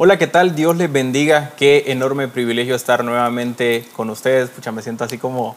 [0.00, 0.54] Hola, ¿qué tal?
[0.54, 1.54] Dios les bendiga.
[1.56, 4.48] Qué enorme privilegio estar nuevamente con ustedes.
[4.48, 5.56] Pucha, me siento así como,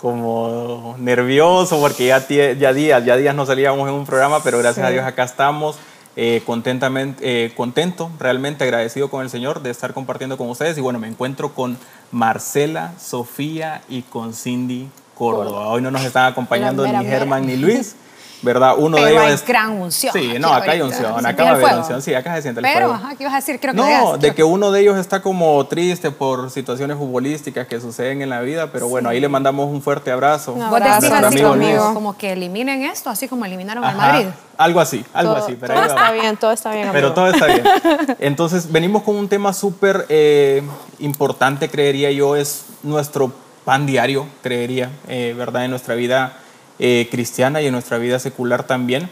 [0.00, 4.86] como nervioso porque ya, ya días, ya días no salíamos en un programa, pero gracias
[4.86, 5.76] a Dios acá estamos.
[6.16, 10.78] Eh, contentamente, eh, contento, realmente agradecido con el Señor de estar compartiendo con ustedes.
[10.78, 11.76] Y bueno, me encuentro con
[12.10, 15.68] Marcela, Sofía y con Cindy Córdoba.
[15.68, 17.96] Hoy no nos están acompañando ni Germán ni Luis.
[18.44, 18.74] ¿verdad?
[18.76, 20.12] Uno de ellos es gran unción.
[20.12, 22.66] Sí, no, acá hay unción, acá va a haber unción, sí, acá se siente el
[22.66, 22.92] Pero, fuego.
[22.94, 23.58] Ajá, ¿qué ibas a decir?
[23.58, 27.80] Creo que no, de que uno de ellos está como triste por situaciones futbolísticas que
[27.80, 30.52] suceden en la vida, pero bueno, ahí le mandamos un fuerte abrazo.
[30.52, 31.08] Un abrazo.
[31.08, 34.26] Vos decís así como que eliminen esto, así como eliminaron al Madrid.
[34.56, 35.56] Algo así, algo así.
[35.58, 36.88] Pero todo está bien, todo está bien.
[36.92, 37.64] Pero todo está bien.
[38.20, 40.62] Entonces, venimos con un tema súper eh,
[41.00, 43.32] importante, creería yo, es nuestro
[43.64, 45.64] pan diario, creería, eh, ¿verdad?
[45.64, 46.36] En nuestra vida
[46.78, 49.08] eh, cristiana y en nuestra vida secular también,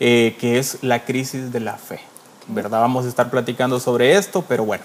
[0.00, 2.00] eh, que es la crisis de la fe.
[2.48, 2.80] ¿Verdad?
[2.80, 4.84] Vamos a estar platicando sobre esto, pero bueno.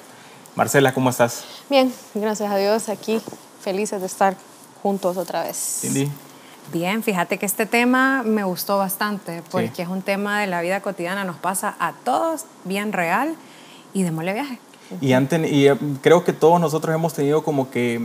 [0.56, 1.44] Marcela, ¿cómo estás?
[1.70, 3.22] Bien, gracias a Dios, aquí
[3.62, 4.36] felices de estar
[4.82, 5.80] juntos otra vez.
[5.82, 6.10] Cindy.
[6.72, 10.82] Bien, fíjate que este tema me gustó bastante porque es un tema de la vida
[10.82, 13.36] cotidiana, nos pasa a todos, bien real
[13.94, 14.60] y démosle viaje.
[15.02, 18.02] Y, y eh, creo que todos nosotros hemos tenido como que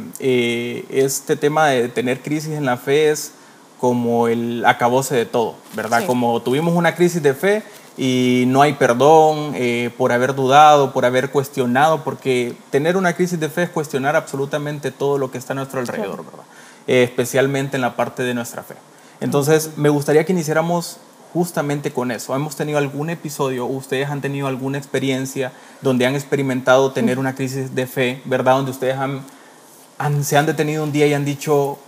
[0.91, 3.33] este tema de tener crisis en la fe es
[3.81, 6.07] como el acabose de todo, ¿verdad?
[6.07, 7.63] Como tuvimos una crisis de fe
[7.99, 13.41] y no hay perdón eh, por haber dudado, por haber cuestionado, porque tener una crisis
[13.41, 16.45] de fe es cuestionar absolutamente todo lo que está a nuestro alrededor, ¿verdad?
[16.87, 18.75] Eh, especialmente en la parte de nuestra fe.
[19.21, 20.99] Entonces, me gustaría que iniciáramos
[21.33, 22.35] justamente con eso.
[22.35, 25.53] ¿Hemos tenido algún episodio, ustedes han tenido alguna experiencia
[25.83, 28.55] donde han experimentado tener una crisis de fe, ¿verdad?
[28.57, 31.79] Donde ustedes han, se han detenido un día y han dicho,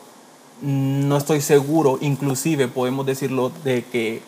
[0.61, 4.23] no estoy seguro, inclusive podemos decirlo, de que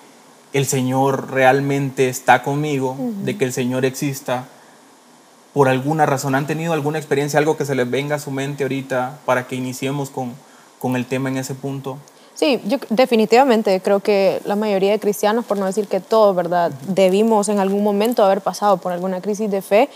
[0.53, 4.49] el Señor realmente está conmigo, de que el Señor exista.
[5.53, 8.65] Por alguna razón, ¿han tenido alguna experiencia, algo que se les venga a su mente
[8.65, 10.35] ahorita para que iniciemos con,
[10.79, 11.99] con el tema en ese punto?
[12.35, 16.73] Sí, yo definitivamente creo que la mayoría de cristianos, por no decir que todos, ¿verdad?
[16.89, 19.91] Debimos en algún momento haber pasado por alguna crisis de fe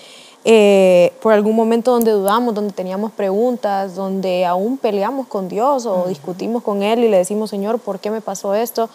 [0.47, 6.05] eh, por algún momento donde dudamos, donde teníamos preguntas, donde aún peleamos con Dios o
[6.07, 8.91] discutimos con Él y le decimos, Señor, ¿por qué me pasó esto?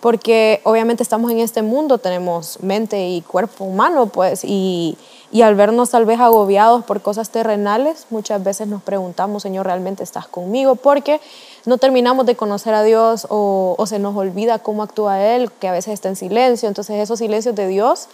[0.00, 4.96] Porque obviamente estamos en este mundo, tenemos mente y cuerpo humano, pues, y,
[5.30, 10.02] y al vernos tal vez agobiados por cosas terrenales, muchas veces nos preguntamos, Señor, ¿realmente
[10.02, 10.76] estás conmigo?
[10.76, 11.20] Porque
[11.66, 15.68] no terminamos de conocer a Dios o, o se nos olvida cómo actúa Él, que
[15.68, 16.68] a veces está en silencio.
[16.68, 18.08] Entonces esos silencios de Dios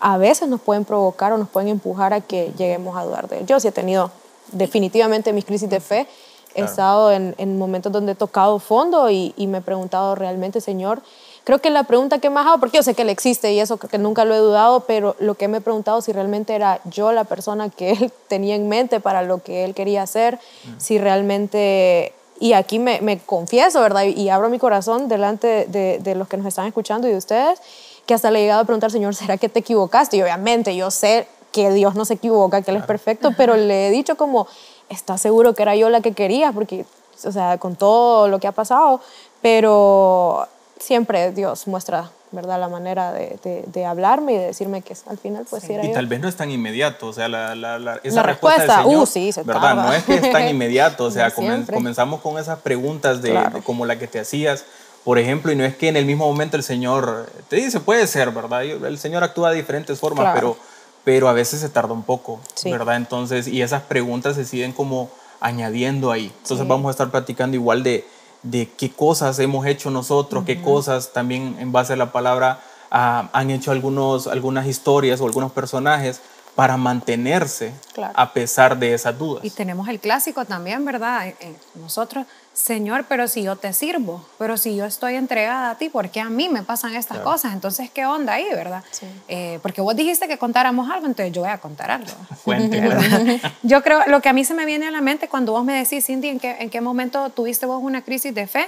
[0.00, 3.38] a veces nos pueden provocar o nos pueden empujar a que lleguemos a dudar de
[3.38, 3.46] él.
[3.46, 4.10] Yo sí he tenido
[4.52, 6.06] definitivamente mis crisis de fe,
[6.54, 11.02] he estado en, momentos donde he tocado fondo y, me he preguntado realmente, Señor,
[11.44, 13.76] creo que la pregunta que más hago, porque yo sé que Él existe y eso
[13.76, 17.12] que nunca lo he dudado, pero lo que me he preguntado si realmente era yo
[17.12, 20.80] la persona que Él tenía en mente para lo que Él quería hacer, mm.
[20.80, 22.12] si realmente...
[22.38, 24.02] Y aquí me, confieso, ¿verdad?
[24.02, 27.62] Y, abro mi corazón delante de, de los que nos están escuchando y de ustedes
[28.06, 30.16] que hasta le he llegado a preguntar, Señor, ¿será que te equivocaste?
[30.16, 33.88] Y obviamente yo sé que Dios no se equivoca, que Él es perfecto, pero le
[33.88, 34.46] he dicho como,
[34.88, 36.52] ¿estás seguro que era yo la que quería?
[36.52, 36.84] Porque,
[37.24, 39.00] o sea, con todo lo que ha pasado,
[39.42, 40.46] pero
[40.78, 42.60] siempre Dios muestra, ¿verdad?
[42.60, 45.92] La manera de, de, hablarme y de decirme que al final pues sí, era Y
[45.92, 49.06] tal vez no es tan inmediato, o sea, la, la, esa respuesta, del Señor, uh,
[49.06, 49.74] sí, se ¿verdad?
[49.74, 53.34] No es que es tan inmediato, o sea, comenzamos con esas preguntas de,
[53.64, 54.64] como la que te hacías,
[55.06, 58.08] por ejemplo, y no es que en el mismo momento el Señor te dice, puede
[58.08, 58.64] ser, ¿verdad?
[58.64, 60.56] El Señor actúa de diferentes formas, pero,
[61.04, 62.96] pero a veces se tarda un poco, ¿verdad?
[62.96, 65.08] Entonces, y esas preguntas se siguen como
[65.38, 66.32] añadiendo ahí.
[66.42, 68.04] Entonces vamos a estar platicando igual de,
[68.42, 72.58] de qué cosas hemos hecho nosotros, qué cosas también en base a la palabra
[72.90, 76.20] ah, han hecho algunos, algunas historias o algunos personajes
[76.56, 77.70] para mantenerse
[78.14, 79.44] a pesar de esas dudas.
[79.44, 81.28] Y tenemos el clásico también, ¿verdad?
[81.28, 85.74] Eh, eh, nosotros, Señor, pero si yo te sirvo, pero si yo estoy entregada a
[85.76, 87.52] ti, ¿por qué a mí me pasan estas cosas?
[87.52, 88.82] Entonces, ¿qué onda ahí, verdad?
[89.28, 92.10] Eh, porque vos dijiste que contáramos algo, entonces yo voy a contar algo.
[93.62, 95.74] yo creo, lo que a mí se me viene a la mente cuando vos me
[95.74, 98.66] decís, Cindy, ¿en qué, en qué momento tuviste vos una crisis de fe?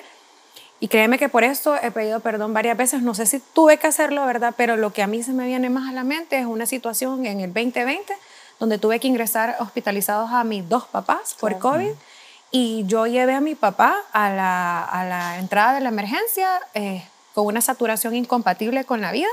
[0.81, 3.03] Y créeme que por esto he pedido perdón varias veces.
[3.03, 4.55] No sé si tuve que hacerlo, ¿verdad?
[4.57, 7.27] Pero lo que a mí se me viene más a la mente es una situación
[7.27, 8.15] en el 2020
[8.59, 11.91] donde tuve que ingresar hospitalizados a mis dos papás por COVID.
[12.51, 17.07] Y yo llevé a mi papá a la, a la entrada de la emergencia eh,
[17.35, 19.29] con una saturación incompatible con la vida.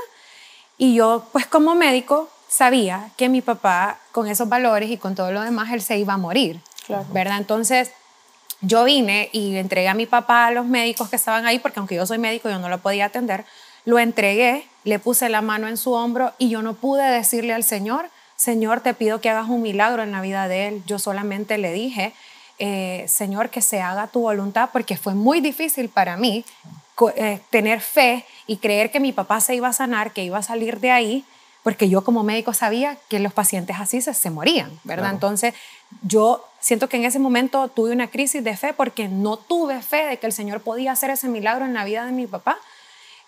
[0.78, 5.32] Y yo, pues como médico, sabía que mi papá, con esos valores y con todo
[5.32, 6.60] lo demás, él se iba a morir.
[7.12, 7.38] ¿Verdad?
[7.38, 7.90] Entonces,
[8.60, 11.94] yo vine y entregué a mi papá a los médicos que estaban ahí, porque aunque
[11.94, 13.44] yo soy médico, yo no lo podía atender.
[13.84, 17.64] Lo entregué, le puse la mano en su hombro y yo no pude decirle al
[17.64, 20.82] Señor, Señor, te pido que hagas un milagro en la vida de él.
[20.86, 22.12] Yo solamente le dije,
[22.58, 26.44] eh, Señor, que se haga tu voluntad, porque fue muy difícil para mí
[27.16, 30.42] eh, tener fe y creer que mi papá se iba a sanar, que iba a
[30.42, 31.24] salir de ahí,
[31.62, 35.10] porque yo como médico sabía que los pacientes así se, se morían, ¿verdad?
[35.12, 35.52] Entonces,
[36.02, 40.04] yo siento que en ese momento tuve una crisis de fe porque no tuve fe
[40.06, 42.58] de que el Señor podía hacer ese milagro en la vida de mi papá.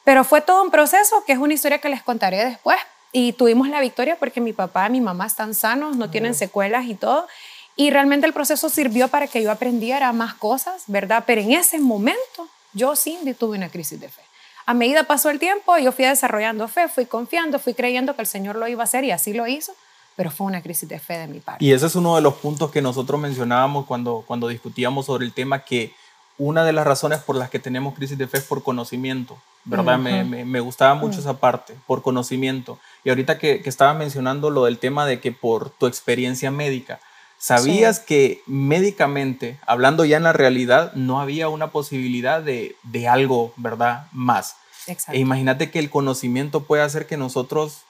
[0.03, 2.77] Pero fue todo un proceso que es una historia que les contaré después.
[3.13, 6.87] Y tuvimos la victoria porque mi papá y mi mamá están sanos, no tienen secuelas
[6.87, 7.29] y todo.
[7.77, 11.23] Y realmente el proceso sirvió para que yo aprendiera más cosas, ¿verdad?
[11.25, 14.23] Pero en ese momento yo, Cindy, tuve una crisis de fe.
[14.67, 18.27] A medida pasó el tiempo, yo fui desarrollando fe, fui confiando, fui creyendo que el
[18.27, 19.73] Señor lo iba a hacer y así lo hizo,
[20.19, 21.65] pero fue una crisis de fe de mi parte.
[21.65, 25.33] Y ese es uno de los puntos que nosotros mencionábamos cuando, cuando discutíamos sobre el
[25.33, 25.95] tema, que
[26.39, 29.97] una de las razones por las que tenemos crisis de fe es por conocimiento, ¿verdad?
[29.97, 31.21] me, me, gustaba mucho mm.
[31.21, 32.81] esa parte, por conocimiento.
[33.05, 36.99] Y ahorita que, que estaba mencionando lo del tema de que por tu experiencia médica,
[37.41, 43.53] ¿Sabías que médicamente, hablando ya en la realidad, no había una posibilidad de, de algo,
[43.57, 44.09] ¿verdad?
[44.11, 44.57] Más.
[44.89, 45.13] Exacto.
[45.17, 47.83] E imagínate que el conocimiento puede hacer que nosotros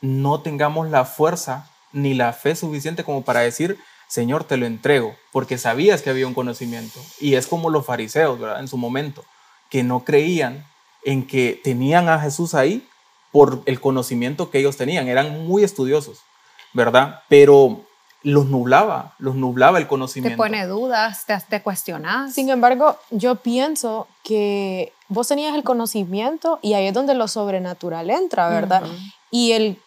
[0.00, 5.14] no tengamos la fuerza ni la fe suficiente como para decir, Señor, te lo entrego,
[5.32, 7.00] porque sabías que había un conocimiento.
[7.20, 8.60] Y es como los fariseos, ¿verdad?
[8.60, 9.24] En su momento,
[9.70, 10.66] que no creían
[11.04, 12.86] en que tenían a Jesús ahí
[13.32, 15.08] por el conocimiento que ellos tenían.
[15.08, 16.20] Eran muy estudiosos,
[16.72, 17.22] ¿verdad?
[17.28, 17.84] Pero
[18.22, 20.34] los nublaba, los nublaba el conocimiento.
[20.34, 22.34] Te pone dudas, te, te cuestionas.
[22.34, 28.10] Sin embargo, yo pienso que vos tenías el conocimiento y ahí es donde lo sobrenatural
[28.10, 28.82] entra, ¿verdad?
[29.30, 29.78] Y el,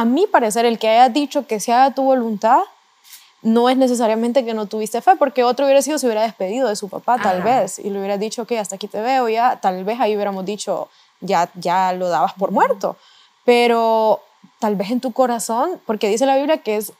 [0.00, 2.62] a mi parecer, el que haya dicho que se haga tu voluntad,
[3.42, 6.76] no es necesariamente que no tuviste fe, porque otro hubiera sido, se hubiera despedido de
[6.76, 9.84] su papá, tal vez, y le hubiera dicho, que hasta aquí te veo, ya, tal
[9.84, 10.88] vez ahí hubiéramos dicho,
[11.20, 12.96] ya, ya lo dabas por muerto.
[13.44, 14.20] Pero
[14.58, 16.94] tal vez en tu corazón, porque dice la Biblia que es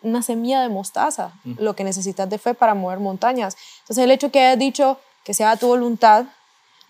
[0.00, 3.56] una semilla de mostaza, lo que necesitas de fe para mover montañas.
[3.80, 6.26] Entonces el hecho que hayas dicho que sea tu voluntad,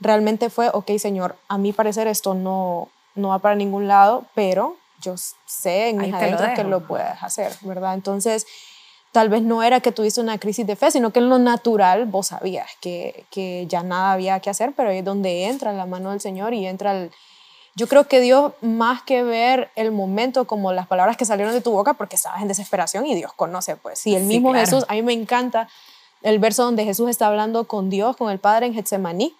[0.00, 4.76] realmente fue, ok Señor, a mi parecer esto no, no va para ningún lado, pero
[5.00, 7.94] yo sé en mis adentros que lo puedes hacer, ¿verdad?
[7.94, 8.46] Entonces,
[9.12, 12.06] tal vez no era que tuviste una crisis de fe, sino que en lo natural
[12.06, 15.86] vos sabías que, que ya nada había que hacer, pero ahí es donde entra la
[15.86, 17.12] mano del Señor y entra el,
[17.76, 21.60] yo creo que Dios, más que ver el momento como las palabras que salieron de
[21.60, 24.06] tu boca, porque estabas en desesperación y Dios conoce, pues.
[24.06, 25.68] Y el mismo Jesús, a mí me encanta
[26.22, 29.34] el verso donde Jesús está hablando con Dios, con el Padre en Getsemaní,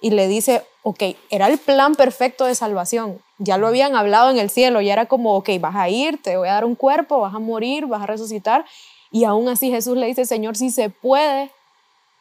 [0.00, 3.20] y le dice, ok, era el plan perfecto de salvación.
[3.38, 6.36] Ya lo habían hablado en el cielo, ya era como, ok, vas a ir, te
[6.36, 8.64] voy a dar un cuerpo, vas a morir, vas a resucitar.
[9.10, 11.50] Y aún así Jesús le dice, Señor, si se puede,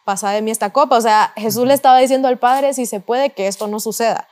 [0.06, 0.98] pasa de mí esta copa.
[0.98, 4.28] O sea, Jesús le estaba diciendo al Padre, si se puede, que esto no suceda.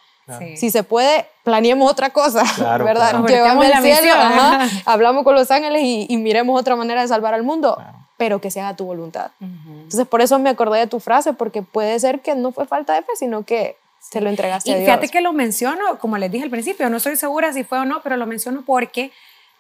[0.56, 2.44] Si se puede, planeemos otra cosa,
[2.78, 3.26] ¿verdad?
[3.26, 4.14] Llevamos al cielo,
[4.86, 7.78] hablamos con los ángeles y, miremos otra manera de salvar al mundo,
[8.22, 9.32] pero que se haga tu voluntad.
[9.40, 12.94] Entonces, por eso me acordé de tu frase, porque puede ser que no fue falta
[12.94, 14.84] de fe, sino que se lo entregaste a Dios.
[14.84, 17.80] Y fíjate que lo menciono, como les dije al principio, no estoy segura si fue
[17.80, 19.12] o no, pero lo menciono porque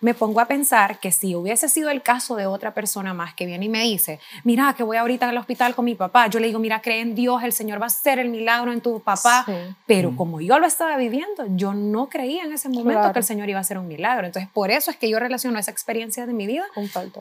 [0.01, 3.45] me pongo a pensar que si hubiese sido el caso de otra persona más que
[3.45, 6.47] viene y me dice, mira, que voy ahorita al hospital con mi papá, yo le
[6.47, 9.45] digo, mira, cree en Dios, el Señor va a hacer el milagro en tu papá,
[9.85, 10.15] pero mm.
[10.15, 13.59] como yo lo estaba viviendo, yo no creía en ese momento que el Señor iba
[13.59, 14.25] a hacer un milagro.
[14.25, 16.65] Entonces, por eso es que yo relaciono esa experiencia de mi vida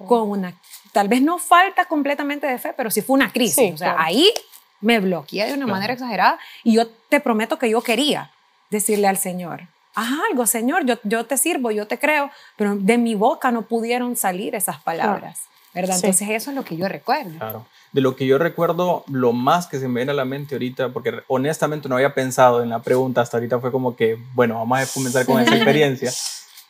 [0.07, 0.55] con, una,
[0.93, 3.75] tal vez no falta completamente de fe, pero sí fue una crisis.
[3.75, 4.33] o sea, ahí
[4.81, 8.31] me bloqueé de una manera exagerada y yo te prometo que yo quería
[8.71, 12.99] decirle al Señor, haz algo, Señor, yo, yo te sirvo, yo te creo, pero de
[12.99, 15.41] mi boca no pudieron salir esas palabras,
[15.75, 15.97] ¿verdad?
[15.97, 17.39] Entonces eso es lo que yo recuerdo.
[17.39, 17.67] Claro.
[17.93, 20.91] De lo que yo recuerdo, lo más que se me viene a la mente ahorita,
[20.91, 24.79] porque honestamente no había pensado en la pregunta, hasta ahorita fue como que, bueno, vamos
[24.79, 26.13] a comenzar con esa experiencia.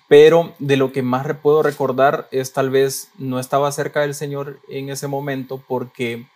[0.09, 4.59] Pero de lo que más puedo recordar es tal vez no estaba cerca del Señor
[4.69, 6.27] en ese momento porque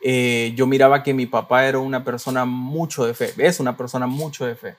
[0.00, 4.06] eh, yo miraba que mi papá era una persona mucho de fe, es una persona
[4.06, 4.76] mucho de fe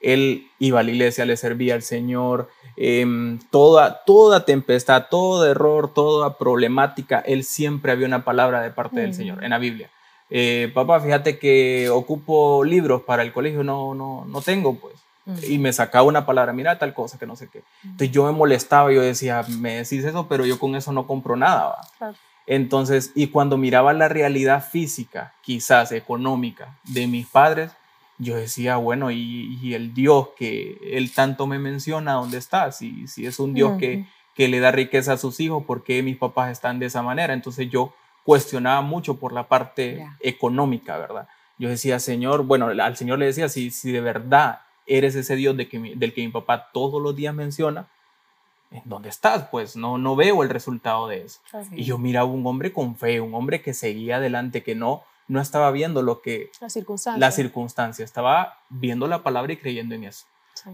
[0.00, 5.92] él iba a la iglesia, le servía al Señor, em, toda, toda tempestad, todo error,
[5.92, 9.90] toda problemática, él siempre había una palabra de parte del Señor en la Biblia.
[10.30, 14.94] Eh, papá, fíjate que ocupo libros para el colegio, no, no, no tengo, pues.
[15.48, 17.62] Y me sacaba una palabra, mira tal cosa, que no sé qué.
[17.84, 21.36] Entonces yo me molestaba, yo decía, me decís eso, pero yo con eso no compro
[21.36, 21.76] nada.
[22.46, 27.70] Entonces, y cuando miraba la realidad física, quizás económica, de mis padres,
[28.20, 32.70] yo decía, bueno, y, el Dios que él tanto me menciona, ¿dónde está?
[32.70, 36.02] Si, si es un Dios que, que le da riqueza a sus hijos, ¿por qué
[36.02, 37.32] mis papás están de esa manera?
[37.32, 41.28] Entonces yo cuestionaba mucho por la parte económica, ¿verdad?
[41.58, 45.56] Yo decía, Señor, bueno, al Señor le decía, si, si de verdad eres ese Dios
[45.56, 47.88] de que del que mi papá todos los días menciona,
[48.70, 49.48] ¿en dónde estás?
[49.50, 51.40] Pues no, no veo el resultado de eso.
[51.72, 55.40] Y yo miraba un hombre con fe, un hombre que seguía adelante, que no, no
[55.40, 56.50] estaba viendo lo que...
[56.60, 57.20] La circunstancia.
[57.20, 60.26] La circunstancia, estaba viendo la palabra y creyendo en eso,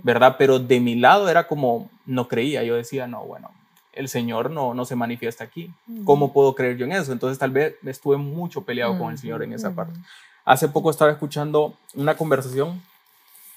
[0.02, 0.36] ¿verdad?
[0.38, 3.50] Pero de mi lado era como, no creía, yo decía, no, bueno,
[3.92, 5.70] el Señor no, no se manifiesta aquí.
[6.04, 7.12] ¿Cómo puedo creer yo en eso?
[7.12, 10.00] Entonces tal vez estuve mucho peleado con el Señor en esa parte.
[10.46, 12.80] Hace poco estaba escuchando una conversación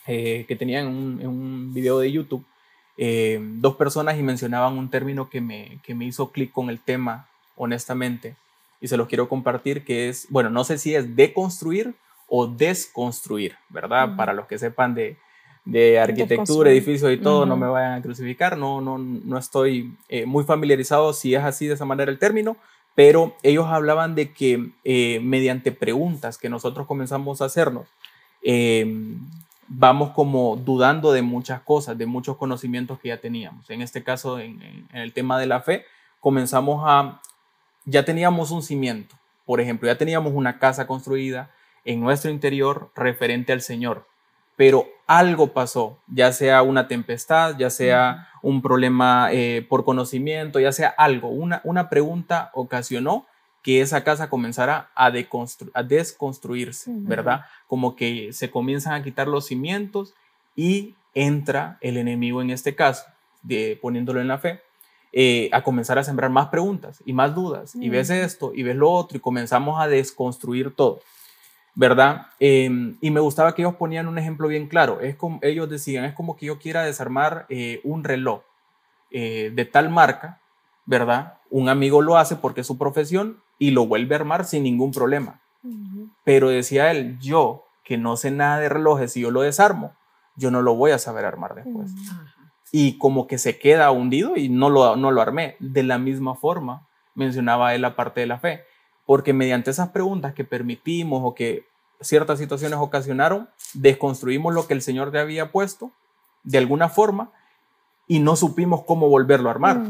[0.05, 2.43] eh, que tenía en un, video de YouTube,
[2.97, 6.79] eh, dos personas y mencionaban un término que me, que me hizo clic con el
[6.79, 8.35] tema, honestamente,
[8.81, 11.95] y se los quiero compartir, que es, bueno, no sé si es deconstruir
[12.27, 14.15] o desconstruir, ¿verdad?
[14.15, 15.17] Para los que sepan de,
[15.65, 20.25] de arquitectura, edificios y todo, no me vayan a crucificar, no, no, no estoy eh,
[20.25, 22.57] muy familiarizado si es así de esa manera el término,
[22.95, 27.87] pero ellos hablaban de que eh, mediante preguntas que nosotros comenzamos a hacernos,
[28.41, 29.19] em,
[29.67, 33.69] vamos como dudando de muchas cosas, de muchos conocimientos que ya teníamos.
[33.69, 35.85] En este caso, en, en el tema de la fe,
[36.19, 37.21] comenzamos a,
[37.89, 39.15] ya teníamos un cimiento,
[39.45, 41.51] por ejemplo, ya teníamos una casa construida
[41.83, 44.07] en nuestro interior referente al Señor.
[44.55, 50.71] Pero algo pasó, ya sea una tempestad, ya sea un problema eh, por conocimiento, ya
[50.71, 53.25] sea algo, una, una pregunta ocasionó
[53.63, 55.11] que esa casa comenzara a,
[55.73, 57.45] a desconstruirse, ¿verdad?
[57.67, 60.13] Como que se comienzan a quitar los cimientos
[60.55, 63.05] y entra el enemigo en este caso,
[63.41, 64.61] de, poniéndolo en la fe,
[65.11, 68.75] eh, a comenzar a sembrar más preguntas y más dudas, y ves esto y ves
[68.75, 70.99] lo otro, y comenzamos a desconstruir todo.
[71.79, 72.27] ¿verdad?
[72.41, 74.99] Em, y me gustaba que ellos ponían un ejemplo bien claro.
[74.99, 78.41] Es como, ellos decían, es como que yo quiera desarmar eh, un reloj
[79.11, 80.41] eh, de tal marca,
[80.85, 81.37] ¿verdad?
[81.49, 84.91] Un amigo lo hace porque es su profesión y lo vuelve a armar sin ningún
[84.91, 85.39] problema.
[86.25, 89.93] Pero decía él, yo que no sé nada de relojes, si yo lo desarmo,
[90.35, 91.91] yo no lo voy a saber armar después.
[92.71, 95.55] Y como que se queda hundido y no lo, no lo armé.
[95.59, 98.63] De la misma forma, mencionaba él la parte de la fe
[99.09, 101.65] porque mediante esas preguntas que permitimos o que
[101.99, 105.91] ciertas situaciones ocasionaron, desconstruimos lo que el Señor te había puesto
[106.43, 107.31] de alguna forma
[108.05, 109.81] y no supimos cómo volverlo a armar.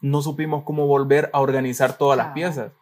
[0.00, 2.72] No supimos cómo volver a organizar todas las piezas,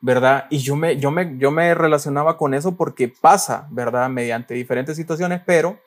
[0.00, 0.46] ¿verdad?
[0.48, 4.08] Y yo me, yo, me, yo me relacionaba con eso porque pasa, ¿verdad?
[4.08, 5.80] Mediante diferentes situaciones, pero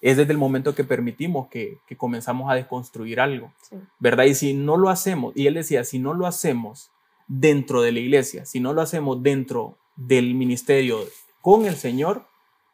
[0.00, 3.52] es desde el momento que permitimos que, que comenzamos a desconstruir algo,
[3.98, 4.24] ¿verdad?
[4.24, 6.90] Y si no lo hacemos, y él decía, si no lo hacemos
[7.26, 11.00] dentro de la iglesia, si no lo hacemos dentro del ministerio
[11.40, 12.26] con el Señor,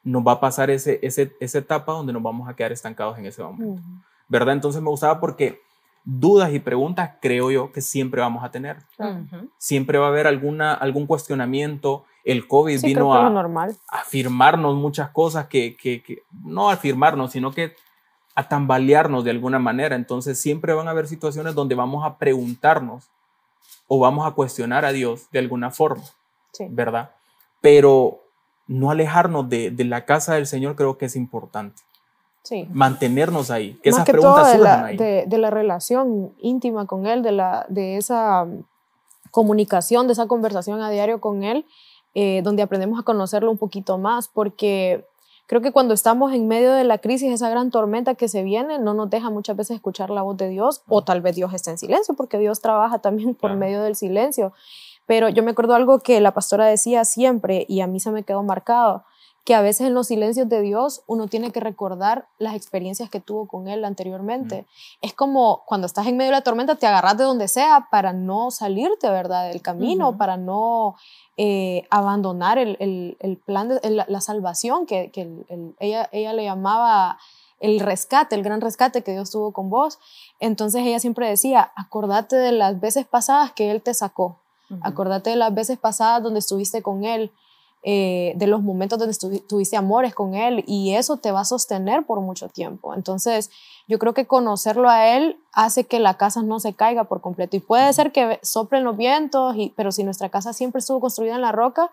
[0.02, 3.26] nos va a pasar ese, ese, esa etapa donde nos vamos a quedar estancados en
[3.26, 3.82] ese momento.
[4.28, 4.54] ¿Verdad?
[4.54, 5.60] Entonces me gustaba porque
[6.04, 8.78] dudas y preguntas creo yo que siempre vamos a tener.
[9.58, 12.04] Siempre va a haber alguna, algún cuestionamiento.
[12.24, 13.76] El COVID vino a, normal.
[13.88, 17.74] a afirmarnos muchas cosas que, que, que, no afirmarnos, sino que
[18.34, 19.94] a tambalearnos de alguna manera.
[19.94, 23.10] Entonces siempre van a haber situaciones donde vamos a preguntarnos
[23.86, 26.04] o vamos a cuestionar a Dios de alguna forma,
[26.70, 27.10] ¿verdad?
[27.60, 28.20] Pero
[28.66, 31.82] no alejarnos de, la casa del Señor creo que es importante.
[32.42, 32.68] Sí.
[32.72, 34.96] Mantenernos ahí, que esas preguntas de la, ahí.
[34.96, 38.46] De, la relación íntima con Él, de, la, de esa
[39.30, 41.64] comunicación, de esa conversación a diario con Él,
[42.14, 45.04] eh, donde aprendemos a conocerlo un poquito más, porque
[45.46, 48.78] Creo que cuando estamos en medio de la crisis, esa gran tormenta que se viene,
[48.78, 51.70] no nos deja muchas veces escuchar la voz de Dios, o tal vez Dios está
[51.70, 54.54] en silencio, porque Dios trabaja también por medio del silencio.
[55.06, 58.22] Pero yo me acuerdo algo que la pastora decía siempre, y a mí se me
[58.22, 59.04] quedó marcado,
[59.44, 63.20] que a veces en los silencios de Dios uno tiene que recordar las experiencias que
[63.20, 64.66] tuvo con Él anteriormente.
[65.02, 68.14] Es como cuando estás en medio de la tormenta, te agarras de donde sea para
[68.14, 70.96] no salirte, ¿verdad?, del camino, para no
[71.36, 72.76] eh, abandonar el,
[73.20, 75.28] el, plan, de, la, salvación que, que
[75.78, 77.18] ella, ella le llamaba
[77.60, 79.98] el rescate, el gran rescate que Dios tuvo con vos.
[80.40, 84.38] Entonces ella siempre decía, acordate de las veces pasadas que Él te sacó,
[84.80, 87.30] acordate de las veces pasadas donde estuviste con Él,
[87.86, 89.14] eh, de los momentos donde
[89.46, 92.94] tuviste amores con Él y eso te va a sostener por mucho tiempo.
[92.94, 93.50] Entonces,
[93.86, 97.58] yo creo que conocerlo a Él hace que la casa no se caiga por completo.
[97.58, 101.34] Y puede ser que soplen los vientos, y, pero si nuestra casa siempre estuvo construida
[101.34, 101.90] en la roca,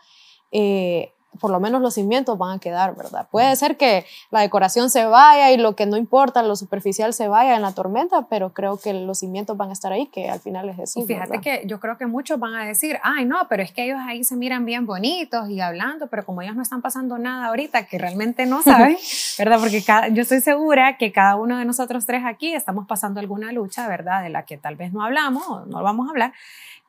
[0.54, 3.28] eh, por lo menos los cimientos van a quedar, ¿verdad?
[3.32, 7.28] Puede ser que la decoración se vaya y lo que no importa, lo superficial se
[7.28, 10.40] vaya en la tormenta, pero creo que los cimientos van a estar ahí, que al
[10.40, 11.00] final es eso.
[11.00, 13.86] Y fíjate que yo creo que muchos van a decir, ay, no, pero es que
[13.86, 17.48] ellos ahí se miran bien bonitos y hablando, pero como ellos no están pasando nada
[17.48, 18.98] ahorita, que realmente no saben,
[19.38, 19.60] ¿verdad?
[19.60, 23.88] Porque yo estoy segura que cada uno de nosotros tres aquí estamos pasando alguna lucha,
[23.88, 24.24] ¿verdad?
[24.24, 26.34] De la que tal vez no hablamos no vamos a hablar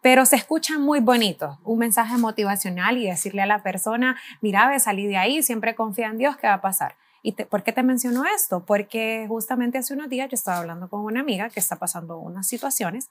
[0.02, 1.56] pero se escuchan muy bonitos.
[1.64, 6.08] Un mensaje motivacional y decirle a la persona, mira, ve, salí de ahí, siempre confía
[6.08, 6.96] en Dios, ¿qué va a pasar?
[7.22, 8.64] ¿Y por qué te menciono esto?
[8.66, 12.48] Porque justamente hace unos días yo estaba hablando con una amiga que está pasando unas
[12.48, 13.10] situaciones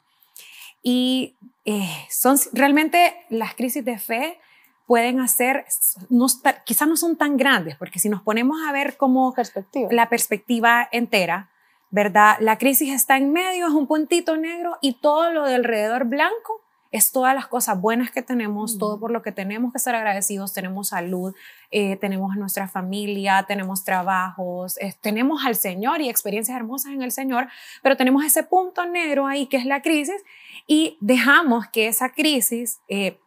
[0.83, 4.38] y eh, son realmente las crisis de fe
[4.86, 5.65] pueden hacer,
[6.10, 6.27] no,
[6.65, 9.88] quizás no son tan grandes, porque si nos ponemos a ver como perspectiva.
[9.93, 11.50] la perspectiva entera,
[11.89, 12.36] ¿verdad?
[12.41, 16.62] La crisis está en medio, es un puntito negro y todo lo de alrededor blanco
[16.91, 20.51] es todas las cosas buenas que tenemos, todo por lo que tenemos que estar agradecidos.
[20.51, 21.33] Tenemos salud,
[21.71, 27.48] eh, tenemos nuestra familia, tenemos trabajos, tenemos al Señor y experiencias hermosas en el Señor,
[27.81, 30.21] pero tenemos ese punto negro ahí que es la crisis
[30.67, 33.17] y dejamos que esa crisis eh,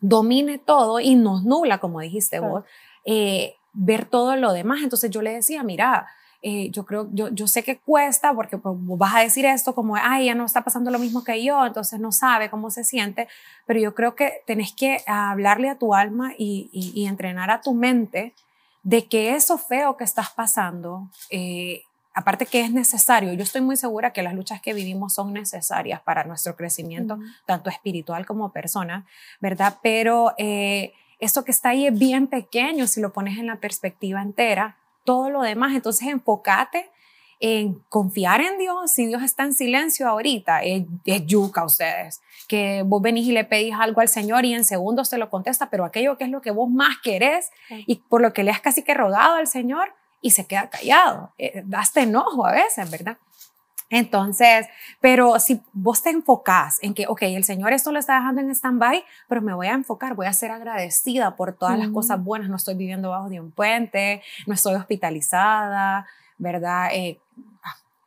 [0.00, 2.64] domine todo y nos nubla, como dijiste vos,
[3.04, 4.80] eh, ver todo lo demás.
[4.82, 6.06] Entonces yo le decía, mira,
[6.44, 9.94] eh, yo creo, yo, yo sé que cuesta porque pues, vas a decir esto como,
[9.94, 13.28] ay, ya no está pasando lo mismo que yo, entonces no sabe cómo se siente,
[13.64, 17.74] pero yo creo que tenés que hablarle a tu alma y, y, entrenar a tu
[17.74, 18.34] mente
[18.82, 23.76] de que eso feo que estás pasando, eh, aparte que es necesario, yo estoy muy
[23.76, 29.06] segura que las luchas que vivimos son necesarias para nuestro crecimiento, tanto espiritual como persona,
[29.40, 29.78] ¿verdad?
[29.80, 34.20] Pero eh, eso que está ahí es bien pequeño si lo pones en la perspectiva
[34.20, 35.74] entera todo lo demás.
[35.74, 36.90] Entonces enfócate
[37.40, 38.92] en confiar en Dios.
[38.92, 42.22] Si Dios está en silencio ahorita, es, es, yuca ustedes.
[42.46, 45.68] Que vos venís y le pedís algo al Señor y en segundos te lo contesta,
[45.68, 48.60] pero aquello que es lo que vos más querés y por lo que le has
[48.60, 51.32] casi que rogado al Señor y se queda callado.
[51.36, 53.18] Eh, daste enojo a veces, ¿verdad?
[53.92, 54.68] Entonces,
[55.00, 58.48] pero si vos te enfocás en que, ok, el Señor esto lo está dejando en
[58.48, 62.48] stand-by, pero me voy a enfocar, voy a ser agradecida por todas las cosas buenas,
[62.48, 66.06] no estoy viviendo bajo de un puente, no estoy hospitalizada,
[66.38, 66.88] ¿verdad?
[66.94, 67.20] Eh,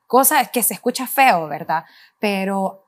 [0.08, 1.86] cosas que se escucha feo, ¿verdad?
[2.18, 2.84] Pero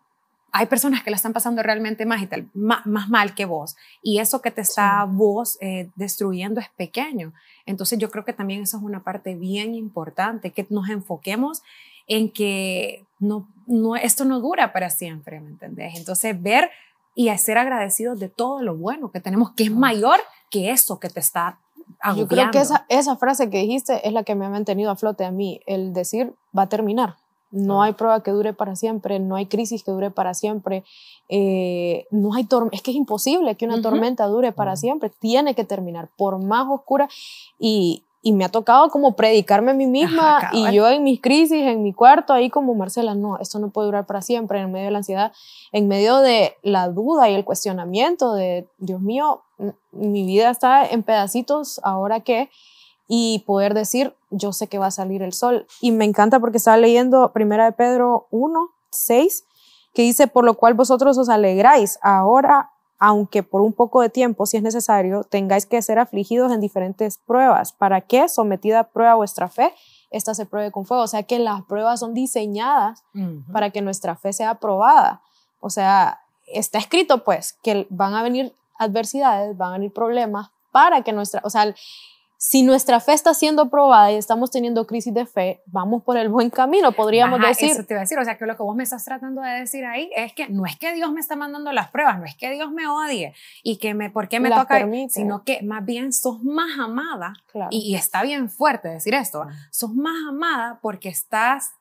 [0.51, 3.77] hay personas que la están pasando realmente más, y tal, más, mal que vos.
[4.01, 7.31] Y eso que te está vos eh, destruyendo es pequeño.
[7.67, 11.61] Entonces yo creo que también eso es una parte bien importante, que nos enfoquemos
[12.07, 15.95] en que no, no, esto no dura para siempre, ¿me entendés?
[15.95, 16.69] Entonces, ver
[17.15, 21.09] y ser agradecidos de todo lo bueno que tenemos, que es mayor que eso que
[21.09, 21.59] te está
[21.99, 22.21] agobiando.
[22.21, 24.95] Yo creo que esa, esa frase que dijiste es la que me ha mantenido a
[24.95, 27.15] flote a mí, el decir va a terminar.
[27.49, 30.83] No hay prueba que dure para siempre, no hay crisis que dure para siempre,
[31.29, 35.63] eh, no hay es que es imposible que una tormenta dure para siempre, tiene que
[35.63, 37.07] terminar, por más oscura.
[37.57, 41.63] Y, y me ha tocado como predicarme a mí misma y yo en mis crisis,
[41.63, 44.85] en mi cuarto, ahí como Marcela, no, esto no puede durar para siempre, en medio
[44.85, 45.31] de la ansiedad,
[45.71, 49.43] en medio de la duda y el cuestionamiento de, Dios mío,
[49.91, 52.49] mi vida está en pedacitos, ahora qué,
[53.07, 55.65] y poder decir, yo sé que va a salir el sol.
[55.79, 59.45] Y me encanta porque estaba leyendo Primera de Pedro 1, 6,
[59.93, 64.45] que dice, por lo cual vosotros os alegráis ahora aunque por un poco de tiempo,
[64.45, 67.71] si es necesario, tengáis que ser afligidos en diferentes pruebas.
[67.71, 68.27] ¿Para qué?
[68.27, 69.73] Sometida a prueba vuestra fe,
[70.09, 71.03] esta se pruebe con fuego.
[71.03, 73.03] O sea que las pruebas son diseñadas
[73.51, 75.21] para que nuestra fe sea aprobada.
[75.59, 81.03] O sea, está escrito pues que van a venir adversidades, van a venir problemas para
[81.03, 81.73] que nuestra, o sea,
[82.37, 86.29] si nuestra fe está siendo probada y estamos teniendo crisis de fe, vamos por el
[86.29, 87.71] buen camino, podríamos decir.
[87.71, 89.49] Eso te iba a decir, o sea, que lo que vos me estás tratando de
[89.49, 92.35] decir ahí es que no es que Dios me está mandando las pruebas, no es
[92.35, 94.87] que Dios me odie y que me, ¿por qué me toca?
[95.09, 97.33] Sino que más bien sos más amada,
[97.71, 101.71] y, está bien fuerte decir esto, sos más amada porque estás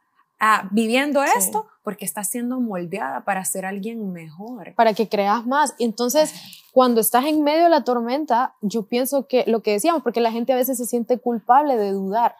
[0.41, 4.75] ah, viviendo esto, porque estás siendo moldeada para ser alguien mejor.
[4.75, 5.75] Para que creas más.
[5.79, 6.33] Entonces,
[6.73, 10.33] cuando estás en medio de la tormenta, yo pienso que lo que decíamos, porque la
[10.33, 12.37] gente a veces se siente culpable de dudar.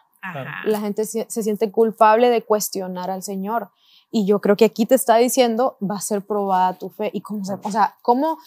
[0.65, 3.69] La gente se, siente culpable de cuestionar al Señor.
[4.11, 7.09] Y yo creo que aquí te está diciendo, va a ser probada tu fe.
[7.13, 8.37] ¿Y cómo se, o sea, cómo,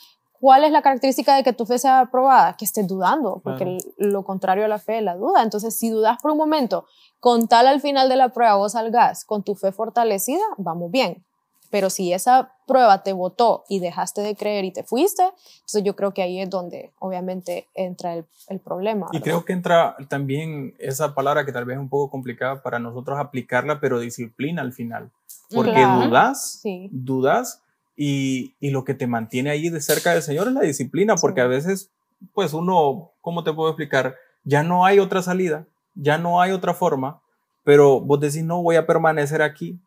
[0.41, 2.57] cuál es la característica de que tu fe sea probada?
[2.57, 5.43] Que estés dudando, porque lo contrario a la fe es la duda.
[5.43, 6.87] Entonces, si dudas por un momento,
[7.21, 11.25] con tal al final de la prueba vos salgas con tu fe fortalecida, vamos bien.
[11.71, 15.95] Pero si esa prueba te votó y dejaste de creer y te fuiste, entonces yo
[15.95, 19.07] creo que ahí es donde obviamente entra el, el problema.
[19.13, 22.81] Y creo que entra también esa palabra que tal vez es un poco complicada para
[22.81, 25.13] nosotros aplicarla, pero disciplina al final.
[25.55, 27.63] Porque dudas, dudas
[28.03, 31.43] y, y, lo que te mantiene ahí de cerca del Señor es la disciplina, porque
[31.43, 31.91] a veces,
[32.33, 34.17] pues uno, ¿cómo te puedo explicar?
[34.43, 37.21] Ya no hay otra salida, ya no hay otra forma,
[37.63, 39.79] pero vos decís, no voy a permanecer aquí,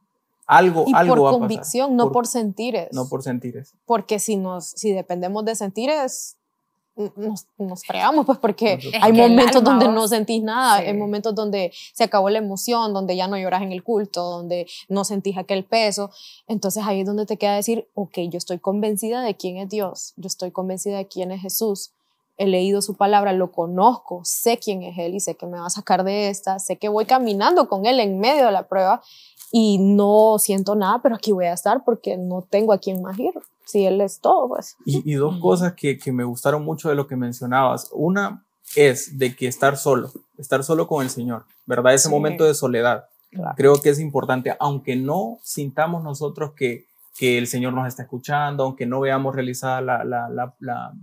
[0.46, 2.90] algo, y algo por convicción, no por, sentires.
[2.92, 3.74] No por sentires.
[3.88, 6.38] Porque si, nos, si dependemos de sentires,
[6.96, 12.04] nos, nos fregamos, pues porque hay momentos donde no sentís nada, hay momentos donde se
[12.04, 16.12] acabó la emoción, donde ya no lloras en el culto, donde no sentís aquel peso.
[16.48, 20.14] Entonces ahí es donde te queda decir, ok, yo estoy convencida de quién es Dios,
[20.18, 21.92] yo estoy convencida de quién es Jesús.
[22.38, 25.68] he leído su palabra, lo conozco, sé quién es Él y sé que me va
[25.68, 29.02] a sacar de esta, sé que voy caminando con Él en medio de la prueba
[29.56, 33.20] y no siento nada, pero aquí voy a estar porque no tengo a quién más
[33.20, 33.34] ir.
[33.66, 34.76] Si Él es todo, pues.
[34.84, 37.92] Y, dos cosas que, que, me gustaron mucho de lo que mencionabas.
[37.94, 38.44] Una
[38.76, 41.94] es de que estar solo, estar solo con el Señor, ¿verdad?
[41.94, 43.06] Ese momento de soledad.
[43.56, 48.64] Creo que es importante, aunque no sintamos nosotros que, que el Señor nos está escuchando,
[48.64, 50.94] aunque no veamos realizada la, la, la, la,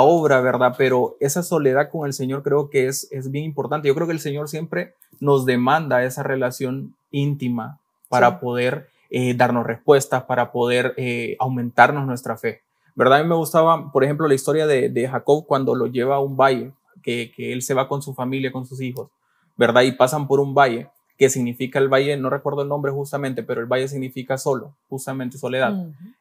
[0.00, 0.74] obra, ¿verdad?
[0.76, 3.88] Pero esa soledad con el Señor creo que es, es bien importante.
[3.88, 9.66] Yo creo que el Señor siempre nos demanda esa relación íntima para poder eh, darnos
[9.66, 12.62] respuestas, para poder eh, aumentarnos nuestra fe.
[12.94, 13.20] ¿Verdad?
[13.20, 16.20] A mí me gustaba, por ejemplo, la historia de, de Jacob cuando lo lleva a
[16.20, 19.08] un valle, que, que, él se va con su familia, con sus hijos,
[19.56, 19.82] ¿verdad?
[19.82, 20.88] Y pasan por un valle
[21.18, 25.36] que significa el valle, no recuerdo el nombre justamente, pero el valle significa solo, justamente
[25.36, 25.74] soledad.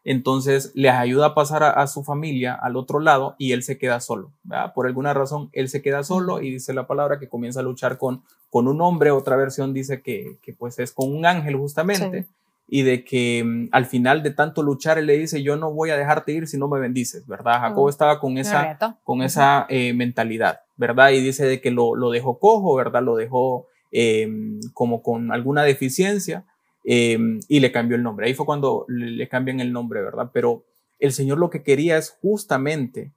[0.04, 4.00] Entonces les ayuda a pasar a, su familia al otro lado y él se queda
[4.00, 4.32] solo.
[4.74, 8.00] Por alguna razón, él se queda solo y dice la palabra que comienza a luchar
[8.00, 12.28] con, con un hombre, otra versión dice que, que pues es con un ángel justamente.
[12.70, 15.92] Y de que mm, al final de tanto luchar, él le dice, yo no voy
[15.92, 17.62] a dejarte ir si no me bendices, ¿verdad?
[17.62, 21.12] Jacob estaba con esa, con esa eh, mentalidad, ¿verdad?
[21.12, 23.04] Y dice de que lo, lo dejó cojo, ¿verdad?
[23.04, 23.68] Lo dejó
[24.00, 26.46] Em, como con alguna deficiencia
[26.84, 28.28] em, y le cambió el nombre.
[28.28, 30.30] Ahí fue cuando le, cambian el nombre, ¿verdad?
[30.32, 30.66] Pero
[31.00, 33.12] el Señor lo que quería es justamente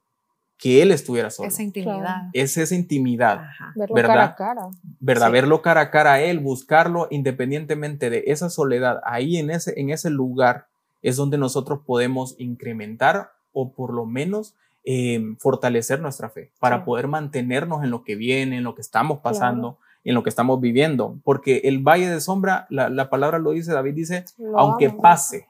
[0.57, 1.49] que él estuviera solo.
[1.49, 2.29] Esa intimidad.
[2.33, 3.43] Es esa intimidad.
[3.75, 4.13] Verlo ¿verdad?
[4.15, 4.61] cara a cara.
[4.99, 5.31] ¿Verdad?
[5.31, 9.01] Verlo cara a cara a él, buscarlo independientemente de esa soledad.
[9.03, 10.65] Ahí en ese, en ese lugar
[11.03, 17.07] es donde nosotros podemos incrementar o por lo menos em, fortalecer nuestra fe para poder
[17.07, 21.17] mantenernos en lo que viene, en lo que estamos pasando en lo que estamos viviendo,
[21.23, 25.47] porque el valle de sombra, la, palabra lo dice, David dice, aunque pase,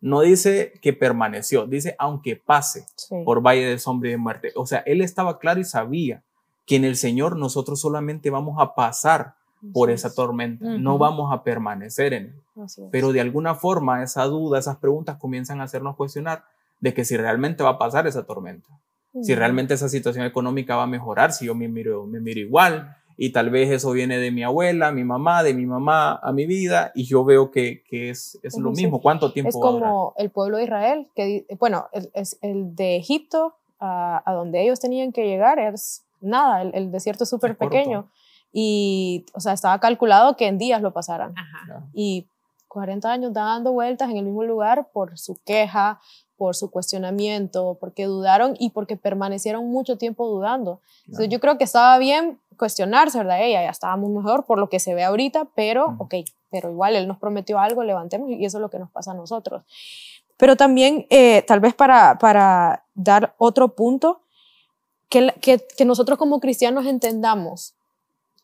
[0.00, 2.86] no dice que permaneció, dice aunque pase
[3.24, 4.52] por valle de sombra y de muerte.
[4.56, 6.22] O sea, él estaba claro y sabía
[6.66, 9.34] que en el Señor nosotros solamente vamos a pasar
[9.72, 12.68] por esa tormenta, no vamos a permanecer en él.
[12.90, 16.44] Pero de alguna forma esa duda, esas preguntas comienzan a hacernos cuestionar
[16.80, 18.68] de que si realmente va a pasar esa tormenta,
[19.22, 22.96] si realmente esa situación económica va a mejorar, si yo me miro, me miro igual,
[23.16, 26.46] y tal vez eso viene de mi abuela, mi mamá, de mi mamá a mi
[26.46, 29.00] vida y yo veo que, que es, es lo mismo.
[29.00, 29.48] ¿Cuánto tiempo?
[29.48, 34.34] Es como el pueblo de Israel, que bueno, el, es el de Egipto a, a,
[34.34, 38.08] donde ellos tenían que llegar es nada, el, desierto es súper pequeño
[38.52, 41.34] y, o sea, estaba calculado que en días lo pasaran.
[41.92, 42.26] Y
[42.68, 46.00] 40 años dando vueltas en el mismo lugar por su queja,
[46.36, 50.80] por su cuestionamiento, porque dudaron y porque permanecieron mucho tiempo dudando.
[51.06, 53.42] Entonces yo creo que estaba bien cuestionarse, ¿verdad?
[53.42, 56.14] Ella ya estábamos mejor por lo que se ve ahorita, pero, ok,
[56.50, 59.14] pero igual él nos prometió algo, levantemos y eso es lo que nos pasa a
[59.14, 59.62] nosotros.
[60.36, 64.20] Pero también, eh, tal vez para, para dar otro punto,
[65.08, 67.74] que, que, que nosotros como cristianos entendamos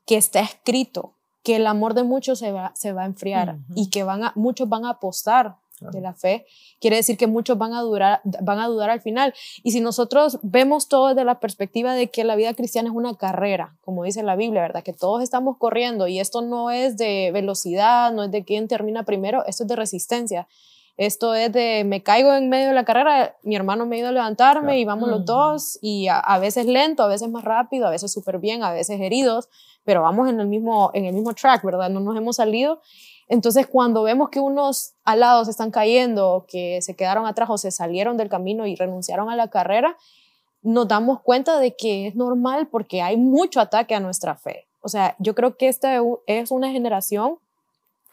[0.06, 3.90] que está escrito que el amor de muchos se va, se va a enfriar y
[3.90, 6.46] que van a, muchos van a apostar de la fe,
[6.78, 9.34] quiere decir que muchos van a, durar, van a dudar al final.
[9.62, 13.14] Y si nosotros vemos todo desde la perspectiva de que la vida cristiana es una
[13.16, 14.82] carrera, como dice la Biblia, ¿verdad?
[14.82, 19.04] Que todos estamos corriendo y esto no es de velocidad, no es de quién termina
[19.04, 20.46] primero, esto es de resistencia.
[21.00, 24.08] Esto es de me caigo en medio de la carrera, mi hermano me ha ido
[24.08, 27.90] a levantarme y vamos los dos, y a, veces lento, a veces más rápido, a
[27.90, 29.48] veces súper bien, a veces heridos,
[29.84, 31.88] pero vamos en el mismo, en el mismo track, ¿verdad?
[31.88, 32.82] No nos hemos salido
[33.30, 38.16] entonces, cuando vemos que unos alados están cayendo, que se quedaron atrás o se salieron
[38.16, 39.96] del camino y renunciaron a la carrera,
[40.62, 44.66] nos damos cuenta de que es normal porque hay mucho ataque a nuestra fe.
[44.80, 47.38] O sea, yo creo que esta es una generación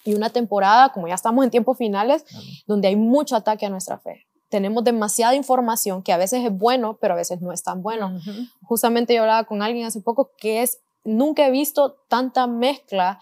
[0.06, 2.24] y una temporada, como ya estamos en tiempos finales,
[2.68, 4.28] donde hay mucho ataque a nuestra fe.
[4.50, 8.20] Tenemos demasiada información que a veces es bueno, pero a veces no es tan bueno.
[8.62, 13.20] Justamente yo hablaba con alguien hace poco que es, nunca he visto tanta mezcla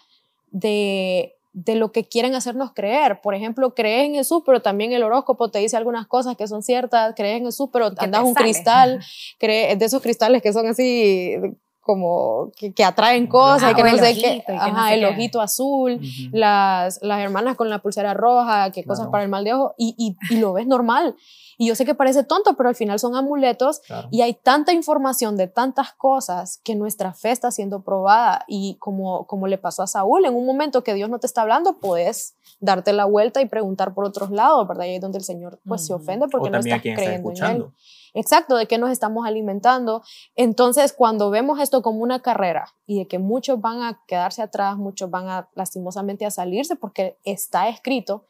[0.52, 3.22] de de lo que quieren hacernos creer.
[3.22, 6.62] Por ejemplo, crees en Jesús, pero también el horóscopo te dice algunas cosas que son
[6.62, 9.00] ciertas, crees en Jesús, pero andas un cristal,
[9.40, 11.38] crees de esos cristales que son así
[11.86, 17.20] como que, atraen cosas, y que no sé qué, ajá, el ojito azul, las, las
[17.20, 20.40] hermanas con la pulsera roja, que cosas para el mal de ojo, y, y, y
[20.40, 21.16] lo ves normal.
[21.58, 25.38] Y yo sé que parece tonto, pero al final son amuletos y hay tanta información
[25.38, 28.44] de tantas cosas que nuestra fe está siendo probada.
[28.48, 31.44] Y como, como le pasó a Saúl, en un momento que Dios no te está
[31.44, 34.86] hablando, puedes darte la vuelta y preguntar por otros lados, ¿verdad?
[34.86, 37.66] Y ahí es donde el Señor pues se ofende porque no estás creyendo en Él.
[38.16, 40.02] Exacto, de qué nos estamos alimentando.
[40.36, 44.78] Entonces, cuando vemos esto como una carrera y de que muchos van a quedarse atrás,
[44.78, 48.26] muchos van lastimosamente a salirse porque está escrito,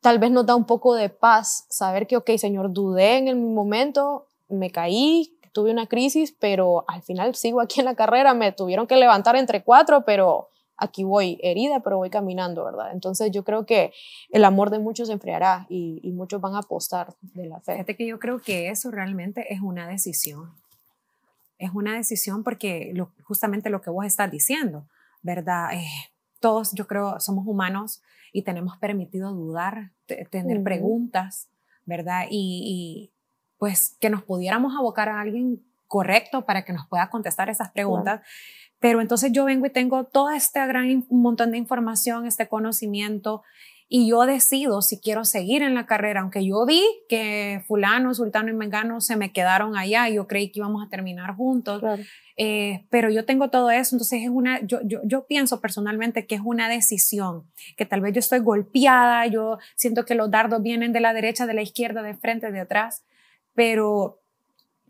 [0.00, 3.36] tal vez nos da un poco de paz saber que, ok, Señor, dudé en el
[3.36, 8.50] momento, me caí, tuve una crisis, pero al final sigo aquí en la carrera, me
[8.50, 12.92] tuvieron que levantar entre cuatro, pero aquí voy herida, pero voy caminando, ¿verdad?
[12.92, 13.92] Entonces yo creo que
[14.30, 17.72] el amor de muchos se enfriará y, y muchos van a apostar de la fe.
[17.72, 20.52] Fíjate que yo creo que eso realmente es una decisión.
[21.58, 24.86] Es una decisión porque lo, justamente lo que vos estás diciendo,
[25.22, 25.72] ¿verdad?
[25.74, 25.86] Eh,
[26.40, 29.92] todos, yo creo, somos humanos y tenemos permitido dudar,
[30.30, 31.48] tener preguntas,
[31.86, 32.26] ¿verdad?
[32.28, 33.10] Y,
[33.56, 38.20] pues que nos pudiéramos abocar a alguien correcto para que nos pueda contestar esas preguntas.
[38.78, 43.42] Pero entonces yo vengo y tengo todo este gran montón de información, este conocimiento,
[43.88, 48.50] y yo decido si quiero seguir en la carrera, aunque yo vi que fulano, sultano
[48.50, 51.82] y mengano se me quedaron allá y yo creí que íbamos a terminar juntos,
[52.36, 56.34] eh, pero yo tengo todo eso, entonces es una, yo, yo, yo pienso personalmente que
[56.34, 60.92] es una decisión, que tal vez yo estoy golpeada, yo siento que los dardos vienen
[60.92, 63.04] de la derecha, de la izquierda, de frente, de atrás,
[63.54, 64.23] pero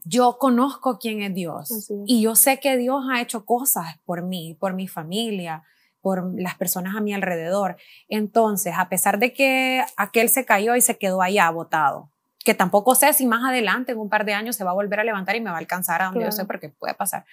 [0.04, 4.56] yo conozco quién es Dios y yo sé que Dios ha hecho cosas por mí,
[4.60, 5.62] por mi familia,
[6.00, 7.76] por las personas a mi alrededor.
[8.08, 12.10] Entonces, a pesar de que aquel se cayó y se quedó allá botado,
[12.44, 15.00] que tampoco sé si más adelante, en un par de años, se va a volver
[15.00, 17.24] a levantar y me va a alcanzar a donde yo sé, porque puede pasar.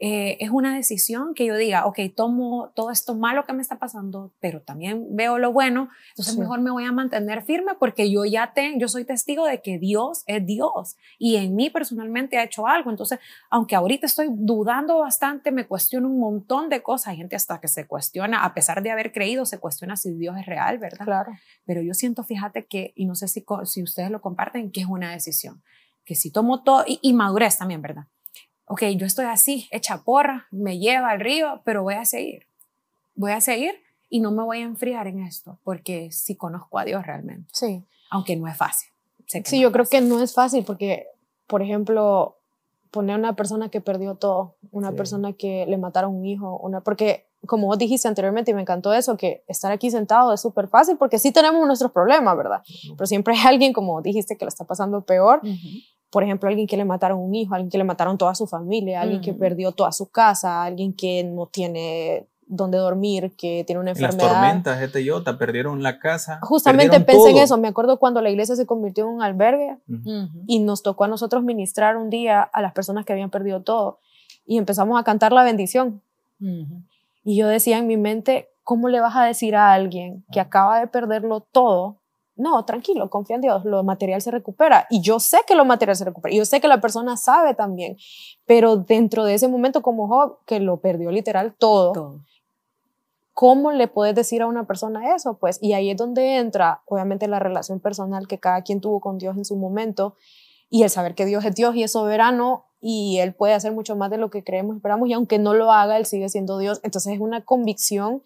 [0.00, 3.78] Eh, es una decisión que yo diga, ok, tomo todo esto malo que me está
[3.78, 8.24] pasando, pero también veo lo bueno, entonces mejor me voy a mantener firme porque yo
[8.24, 12.44] ya tengo, yo soy testigo de que Dios es Dios y en mí personalmente ha
[12.44, 12.90] hecho algo.
[12.90, 13.18] Entonces,
[13.50, 17.08] aunque ahorita estoy dudando bastante, me cuestiono un montón de cosas.
[17.08, 20.36] Hay gente hasta que se cuestiona, a pesar de haber creído, se cuestiona si Dios
[20.38, 21.04] es real, ¿verdad?
[21.04, 21.32] Claro.
[21.64, 24.86] Pero yo siento, fíjate que, y no sé si, si ustedes lo comparten, que es
[24.86, 25.62] una decisión.
[26.04, 28.04] Que si tomo todo, y, y madurez también, ¿verdad?
[28.66, 32.46] Ok, yo estoy así, hecha porra, me lleva al río, pero voy a seguir.
[33.14, 33.74] Voy a seguir
[34.08, 37.48] y no me voy a enfriar en esto, porque sí conozco a Dios realmente.
[37.52, 37.84] Sí.
[38.10, 38.88] Aunque no es fácil.
[39.26, 41.06] sí, yo creo que no es fácil porque,
[41.46, 42.36] por ejemplo,
[42.90, 46.80] poner a una persona que perdió todo, una persona que le mataron un hijo, una,
[46.80, 50.68] porque como vos dijiste anteriormente y me encantó eso, que estar aquí sentado es súper
[50.68, 52.62] fácil porque sí tenemos nuestros problemas, ¿verdad?
[52.96, 55.40] Pero siempre hay alguien, como dijiste, que lo está pasando peor
[56.14, 59.00] por ejemplo, alguien que le mataron un hijo, alguien que le mataron toda su familia,
[59.00, 63.90] alguien que perdió toda su casa, alguien que no tiene donde dormir, que tiene una
[63.90, 64.22] enfermedad.
[64.22, 66.38] Las tormentas, este Yota, perdieron la casa.
[66.40, 69.76] Justamente pensé en eso, me acuerdo cuando la iglesia se convirtió en un albergue
[70.46, 73.98] y nos tocó a nosotros ministrar un día a las personas que habían perdido todo
[74.46, 76.00] y empezamos a cantar la bendición.
[77.24, 80.78] Y yo decía en mi mente, ¿cómo le vas a decir a alguien que acaba
[80.78, 81.96] de perderlo todo
[82.36, 84.86] no, tranquilo, confía en Dios, lo material se recupera.
[84.90, 87.54] Y yo sé que lo material se recupera, y yo sé que la persona sabe
[87.54, 87.96] también,
[88.46, 92.20] pero dentro de ese momento como Job, que lo perdió literal todo,
[93.32, 95.38] ¿cómo le puedes decir a una persona eso?
[95.38, 99.18] Pues, y ahí es donde entra, obviamente, la relación personal que cada quien tuvo con
[99.18, 100.16] Dios en su momento,
[100.70, 103.96] y el saber que Dios es Dios y es soberano, y Él puede hacer mucho
[103.96, 106.80] más de lo que creemos, esperamos, y aunque no lo haga, Él sigue siendo Dios.
[106.82, 108.22] Entonces es una convicción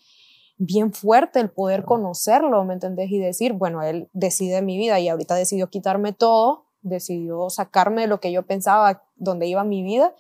[0.59, 3.11] bien fuerte el poder conocerlo, ¿me entendés?
[3.11, 8.09] Y decir, bueno, él decide mi vida y ahorita decidió quitarme todo, decidió sacarme de
[8.09, 10.15] lo que yo pensaba, donde iba mi vida,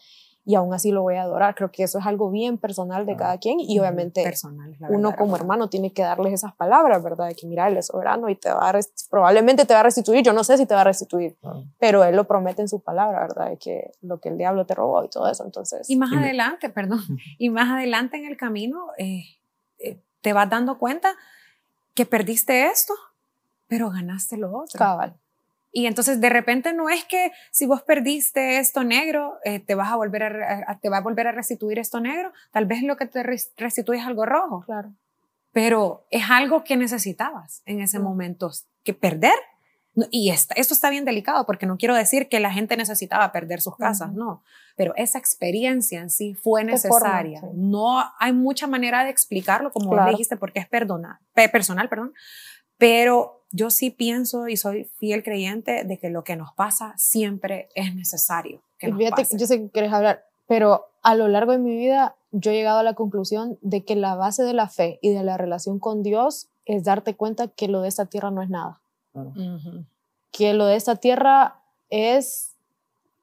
[0.48, 1.54] y aún así lo voy a adorar.
[1.54, 5.36] Creo que eso es algo bien personal de cada quien y obviamente personal, uno como
[5.36, 7.28] hermano tiene que darles esas palabras, ¿verdad?
[7.28, 10.22] De que mira, él es soberano y te va a probablemente te va a restituir,
[10.24, 11.36] yo no sé si te va a restituir,
[11.78, 13.50] pero él lo promete en su palabra, ¿verdad?
[13.50, 15.90] De que lo que el diablo te robó y todo eso, entonces.
[15.90, 17.00] Y más adelante, perdón,
[17.36, 19.24] y más adelante en el camino, eh,
[20.20, 21.14] te vas dando cuenta
[21.94, 22.94] que perdiste esto,
[23.66, 24.78] pero ganaste lo otro.
[24.78, 25.16] Cabal.
[25.70, 29.92] Y entonces de repente no es que si vos perdiste esto negro, eh, te, vas
[29.92, 32.32] a volver a, te va a volver a restituir esto negro.
[32.50, 34.62] Tal vez lo que te restituye es algo rojo.
[34.64, 34.92] Claro.
[35.52, 38.50] Pero es algo que necesitabas en ese momento.
[38.82, 39.34] Que perder
[40.10, 43.76] y esto está bien delicado porque no quiero decir que la gente necesitaba perder sus
[43.76, 44.42] casas, no,
[44.76, 47.42] pero esa experiencia en sí fue necesaria.
[47.54, 52.12] No hay mucha manera de explicarlo, como dijiste, porque es perdona, personal, perdón,
[52.76, 57.68] pero yo sí pienso y soy fiel creyente de que lo que nos pasa siempre
[57.74, 58.62] es necesario.
[58.78, 62.16] Que nos fíjate, yo sé que quieres hablar, pero a lo largo de mi vida
[62.30, 65.22] yo he llegado a la conclusión de que la base de la fe y de
[65.22, 68.80] la relación con Dios es darte cuenta que lo de esta tierra no es nada.
[70.30, 72.54] Que lo de esta tierra es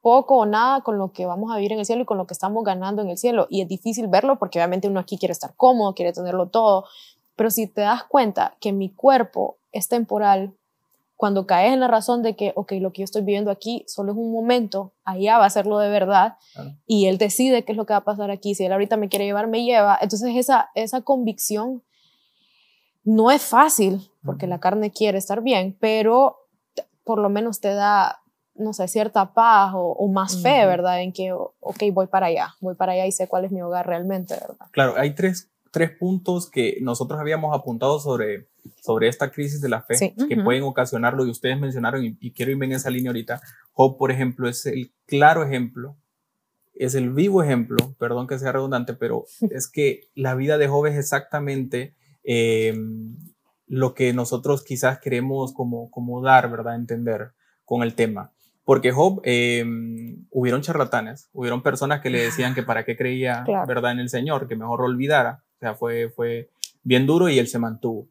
[0.02, 2.28] poco o nada con lo que vamos a vivir en el cielo y con lo
[2.28, 3.48] que estamos ganando en el cielo.
[3.50, 6.86] Y es difícil verlo porque obviamente uno aquí quiere estar cómodo, quiere tenerlo todo.
[7.36, 10.54] Pero si te das cuenta que mi cuerpo es temporal,
[11.16, 14.12] cuando caes en la razón de que, ok, lo que yo estoy viviendo aquí solo
[14.12, 16.38] es un momento, allá va a ser lo de verdad,
[16.86, 19.08] y él decide qué es lo que va a pasar aquí, si él ahorita me
[19.08, 21.84] quiere llevar, me lleva, entonces esa, esa convicción
[23.04, 26.38] no es fácil, porque la carne quiere estar bien, pero
[27.04, 28.22] por lo menos te da
[28.56, 31.02] no sé, cierta paz o, más fe, ¿verdad?
[31.02, 33.86] En que, ok, voy para allá, voy para allá y sé cuál es mi hogar
[33.86, 34.68] realmente, ¿verdad?
[34.72, 38.48] Claro, hay tres, tres puntos que nosotros habíamos apuntado sobre,
[38.82, 42.66] sobre esta crisis de la fe que pueden ocasionarlo y ustedes mencionaron y, quiero irme
[42.66, 43.42] en esa línea ahorita.
[43.74, 45.98] Job, por ejemplo, es el claro ejemplo,
[46.74, 50.86] es el vivo ejemplo, perdón que sea redundante, pero es que la vida de Job
[50.86, 53.18] es exactamente em,
[53.68, 56.76] lo que nosotros quizás queremos como, como dar, ¿verdad?
[56.76, 57.32] Entender
[57.64, 58.32] con el tema.
[58.64, 63.92] Porque Job, em, hubieron charlatanes, hubieron personas que le decían que para qué creía, ¿verdad?
[63.92, 65.44] En el Señor, que mejor lo olvidara.
[65.58, 66.50] O sea, fue, fue
[66.84, 68.08] bien duro y él se mantuvo.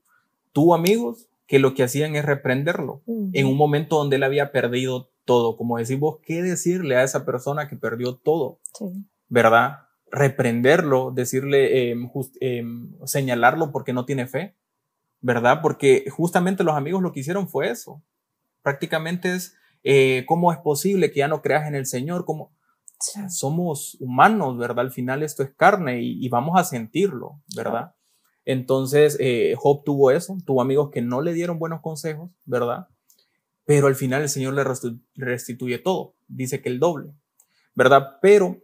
[0.52, 5.10] Tuvo amigos que lo que hacían es reprenderlo en un momento donde él había perdido
[5.24, 5.56] todo.
[5.56, 8.60] Como decís vos, ¿qué decirle a esa persona que perdió todo?
[9.28, 9.80] ¿Verdad?
[10.10, 12.08] Reprenderlo, decirle, em,
[12.40, 14.54] em, señalarlo porque no tiene fe,
[15.24, 15.60] ¿verdad?
[15.62, 18.02] Porque justamente los amigos lo que hicieron fue eso.
[18.62, 22.24] Prácticamente es eh, ¿cómo es posible que ya no creas en el Señor?
[22.24, 22.52] ¿Cómo?
[23.28, 24.80] somos humanos, ¿verdad?
[24.80, 27.94] Al final esto es carne y, vamos a sentirlo, ¿verdad?
[28.46, 32.88] Entonces, eh, Job tuvo eso, tuvo amigos que no le dieron buenos consejos, ¿verdad?
[33.66, 34.64] Pero al final el Señor le
[35.16, 37.12] restituye todo, dice que el doble,
[37.74, 38.16] ¿verdad?
[38.22, 38.62] Pero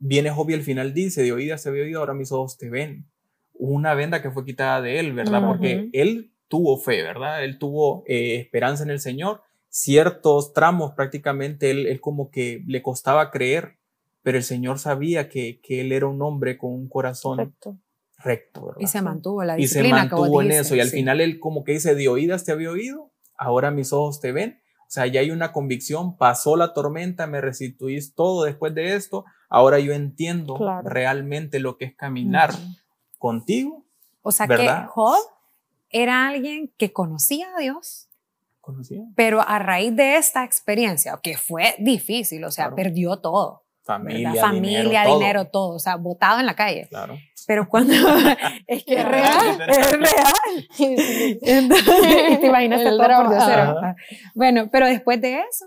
[0.00, 2.70] viene Job y al final dice, de oídas se ve oído, ahora mis ojos te
[2.70, 3.08] ven.
[3.58, 5.44] Una venda que fue quitada de él, ¿verdad?
[5.46, 7.44] Porque él tuvo fe, ¿verdad?
[7.44, 13.30] Él tuvo eh, esperanza en el Señor ciertos tramos prácticamente él, como que le costaba
[13.30, 13.78] creer,
[14.22, 17.78] pero el Señor sabía que, que él era un hombre con un corazón recto.
[18.18, 19.88] recto y se mantuvo la disciplina.
[19.88, 20.74] Y se mantuvo en eso.
[20.74, 24.20] Y al final él como que dice, de oídas te había oído, ahora mis ojos
[24.20, 24.60] te ven.
[24.82, 29.26] O sea, ya hay una convicción, pasó la tormenta, me restituís todo después de esto,
[29.50, 32.54] ahora yo entiendo realmente lo que es caminar
[33.18, 33.84] contigo.
[34.22, 35.18] O sea que Job
[35.90, 38.08] era alguien que conocía a Dios,
[39.14, 43.64] pero a raíz de esta experiencia, que fue difícil, o sea, perdió todo.
[43.82, 45.76] Familia, Familia dinero, todo.
[45.76, 46.88] o sea, botado en la calle.
[46.90, 47.18] Claro.
[47.46, 47.94] Pero cuando
[48.66, 50.68] es que es real, es real.
[51.40, 53.96] Entonces, te imaginas todo por
[54.34, 55.64] Bueno, pero después de eso,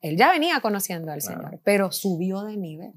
[0.00, 2.92] él ya venía conociendo al Señor, pero subió de nivel.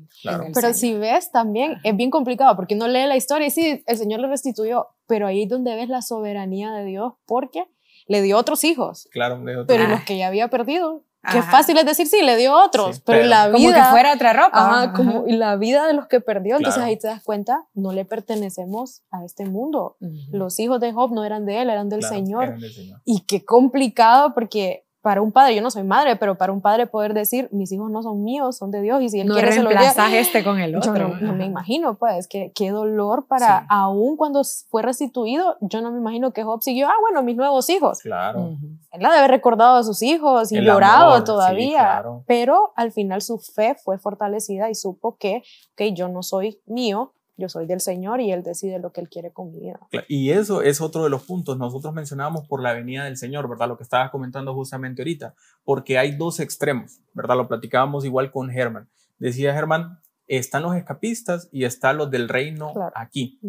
[0.54, 3.98] Pero si ves también, es bien complicado porque uno lee la historia y sí, el
[3.98, 7.66] Señor le restituyó, pero ahí es donde ves la soberanía de Dios, porque
[8.08, 9.08] le dio otros hijos.
[9.12, 13.02] Claro, Pero los que ya había perdido, qué fácil es decir, sí, le dio otros,
[13.02, 13.58] pero, la vida...
[13.58, 14.94] Como que fuera otra ropa.
[14.96, 18.06] como, y la vida de los que perdió, entonces ahí te das cuenta, no le
[18.06, 19.98] pertenecemos a este mundo.
[20.32, 22.44] Los hijos de Job no eran de él, eran del, Señor.
[22.44, 23.02] eran del Señor.
[23.06, 26.86] Y qué complicado porque para un padre, yo no soy madre, pero para un padre
[26.86, 29.64] poder decir, mis hijos no son míos, son de Dios, y si él quiere se
[29.64, 30.96] lo este con el otro.
[30.96, 35.92] Yo no, me imagino, pues, que, qué dolor para, aún cuando fue restituido, yo no
[35.92, 38.00] me imagino que Job siguió, ah, bueno, mis nuevos hijos.
[38.02, 38.58] Claro.
[38.92, 43.40] Él ha de haber recordado a sus hijos y llorado todavía, pero al final su
[43.40, 45.42] fe fue fortalecida y supo que,
[45.74, 49.10] ok, yo no soy mío, yo soy del Señor y Él decide lo que Él
[49.10, 49.80] quiere con mi vida.
[50.08, 51.58] Y eso es otro de los puntos.
[51.58, 53.68] Nosotros mencionábamos por la venida del Señor, ¿verdad?
[53.68, 55.34] Lo que estabas comentando justamente ahorita,
[55.66, 57.36] porque hay dos extremos, ¿verdad?
[57.36, 58.88] Lo platicábamos igual con Germán.
[59.20, 63.40] Decía Germán, están los escapistas y están los del reino aquí,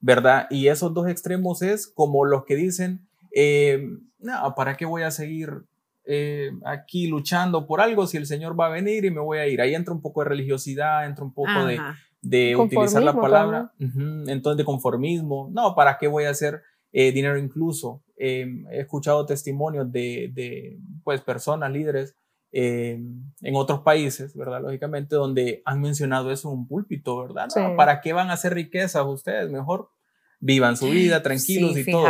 [0.00, 0.46] ¿verdad?
[0.50, 5.10] Y esos dos extremos es como los que dicen, eh, no, ¿para qué voy a
[5.10, 5.64] seguir
[6.04, 9.46] eh, aquí luchando por algo si el Señor va a venir y me voy a
[9.46, 9.60] ir?
[9.62, 11.80] Ahí entra un poco de religiosidad, entra un poco de,
[12.28, 16.62] de utilizar la palabra, entonces de conformismo, no, ¿para qué voy a hacer
[16.92, 18.02] eh, dinero incluso?
[18.16, 22.16] Em, he escuchado testimonios de, de pues, personas, líderes
[22.50, 24.62] em, en otros países, ¿verdad?
[24.62, 27.48] Lógicamente, donde han mencionado eso en un púlpito, ¿verdad?
[27.76, 29.50] ¿Para qué van a hacer riquezas ustedes?
[29.50, 29.90] Mejor
[30.40, 32.06] vivan su vida tranquilos y todo.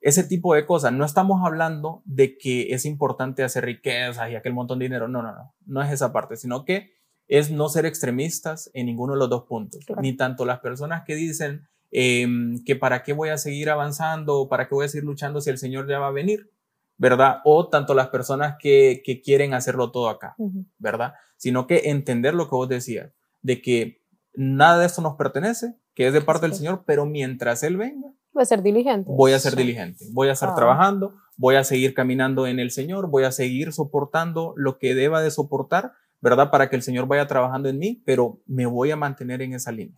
[0.00, 0.92] Ese tipo de cosas.
[0.92, 5.08] No estamos hablando de que es importante hacer riquezas y aquel montón de dinero.
[5.08, 5.54] No, no, no.
[5.64, 6.93] No es esa parte, sino que
[7.28, 9.80] es no ser extremistas en ninguno de los dos puntos.
[10.00, 14.48] Ni tanto las personas que dicen em, que para qué voy a seguir avanzando o
[14.48, 16.50] para qué voy a seguir luchando si el Señor ya va a venir,
[16.96, 17.38] ¿verdad?
[17.44, 20.36] O tanto las personas que, quieren hacerlo todo acá,
[20.78, 21.14] ¿verdad?
[21.36, 23.10] Sino que entender lo que vos decías,
[23.42, 24.00] de que
[24.34, 28.12] nada de esto nos pertenece, que es de parte del Señor, pero mientras Él venga,
[28.32, 29.10] voy a ser diligente.
[29.12, 30.54] Voy a ser diligente, voy a estar ah.
[30.54, 35.22] trabajando, voy a seguir caminando en el Señor, voy a seguir soportando lo que deba
[35.22, 35.92] de soportar
[36.24, 36.50] ¿verdad?
[36.50, 39.70] Para que el Señor vaya trabajando en mí, pero me voy a mantener en esa
[39.70, 39.94] línea,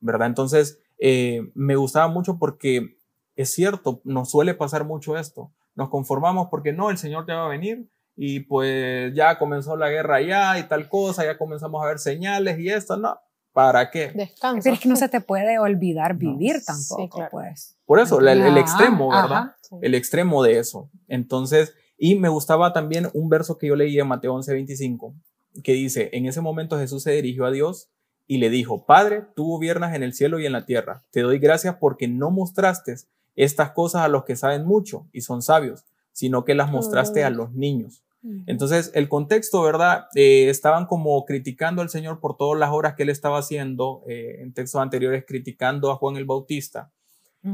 [0.00, 0.26] ¿verdad?
[0.26, 2.96] Entonces, eh, me gustaba mucho porque
[3.34, 5.52] es cierto, nos suele pasar mucho esto.
[5.74, 9.90] Nos conformamos porque no, el Señor ya va a venir y pues ya comenzó la
[9.90, 13.18] guerra ya y tal cosa, ya comenzamos a ver señales y esto, no.
[13.52, 14.12] ¿Para qué?
[14.14, 14.62] Descansa.
[14.64, 17.76] Pero es que no se te puede olvidar vivir tampoco, pues.
[17.84, 19.56] Por eso, el, extremo, ¿verdad?
[19.82, 20.88] El extremo de eso.
[21.06, 25.14] Entonces, Y me gustaba también un verso que yo leí en Mateo 11:25,
[25.62, 27.88] que dice, en ese momento Jesús se dirigió a Dios
[28.26, 31.04] y le dijo, Padre, tú gobiernas en el cielo y en la tierra.
[31.10, 32.96] Te doy gracias porque no mostraste
[33.36, 37.30] estas cosas a los que saben mucho y son sabios, sino que las mostraste a
[37.30, 38.02] los niños.
[38.46, 40.06] Entonces, el contexto, ¿verdad?
[40.16, 44.38] Eh, estaban como criticando al Señor por todas las obras que él estaba haciendo, eh,
[44.40, 46.90] en textos anteriores criticando a Juan el Bautista.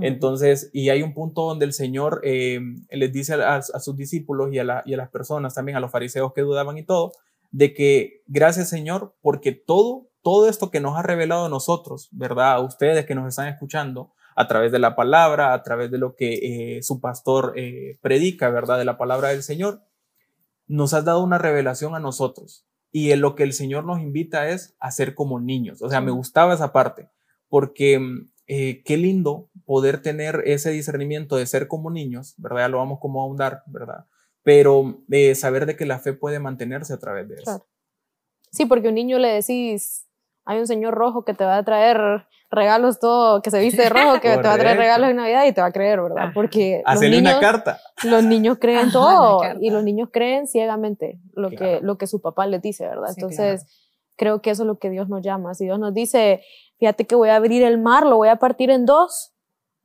[0.00, 2.58] Entonces, y hay un punto donde el Señor eh,
[2.90, 6.32] les dice a, sus discípulos y a, y a las personas, también a los fariseos
[6.32, 7.12] que dudaban y todo,
[7.52, 12.52] de que gracias Señor, porque todo, todo esto que nos ha revelado a nosotros, ¿verdad?
[12.52, 16.16] A ustedes que nos están escuchando, a través de la palabra, a través de lo
[16.16, 17.54] que su pastor
[18.00, 18.78] predica, ¿verdad?
[18.78, 19.82] De la palabra del Señor,
[20.66, 24.48] nos has dado una revelación a nosotros y en lo que el Señor nos invita
[24.50, 25.82] es a ser como niños.
[25.82, 27.08] O sea, me gustaba esa parte
[27.48, 32.60] porque mm, eh, qué lindo poder tener ese discernimiento de ser como niños, ¿verdad?
[32.60, 34.06] Ya lo vamos como a ahondar, ¿verdad?
[34.42, 37.66] Pero de saber de que la fe puede mantenerse a través de eso.
[38.50, 40.06] Sí, porque a un niño le decís,
[40.44, 43.88] hay un señor rojo que te va a traer regalos todo, que se viste de
[43.88, 46.32] rojo, que te va a traer regalos de Navidad y te va a creer, ¿verdad?
[46.34, 47.80] Porque los niños, una carta.
[48.04, 52.46] Los niños creen todo y los niños creen ciegamente lo, que, lo que su papá
[52.46, 53.08] les dice, ¿verdad?
[53.08, 53.64] Entonces,
[54.16, 55.54] creo que eso es lo que Dios nos llama.
[55.54, 56.42] Si Dios nos dice,
[56.78, 59.31] fíjate que voy a abrir el mar, lo voy a partir en dos,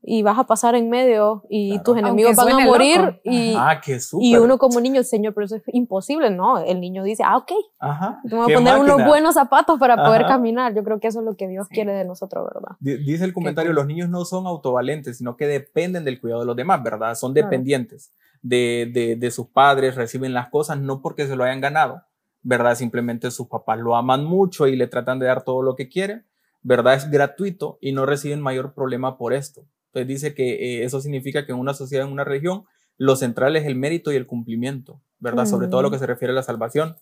[0.04, 3.82] y vas a pasar en medio y tus enemigos van a morir y, ah,
[4.20, 6.60] y uno como niño, Señor, pero eso es imposible, ¿no?
[6.60, 10.26] El niño dice, ah, ok, Ajá, te voy a poner unos buenos zapatos para poder
[10.26, 10.74] caminar.
[10.74, 12.78] Yo creo que eso es lo que Dios quiere de nosotros, ¿verdad?
[12.80, 16.56] Dice el comentario, los niños no son autovalentes, sino que dependen del cuidado de los
[16.56, 17.16] demás, ¿verdad?
[17.16, 21.60] Son dependientes de, de, de sus padres, reciben las cosas no porque se lo hayan
[21.60, 22.04] ganado,
[22.44, 22.76] ¿verdad?
[22.76, 26.26] Simplemente sus papás lo aman mucho y le tratan de dar todo lo que quieren,
[26.62, 26.94] ¿verdad?
[26.94, 29.66] Es gratuito y no reciben mayor problema por esto.
[29.98, 32.66] Entonces dice que eh, eso significa que en una sociedad, en una región,
[32.98, 35.46] lo central es el mérito y el cumplimiento, ¿verdad?
[35.48, 36.96] Sobre todo lo que se refiere a la salvación.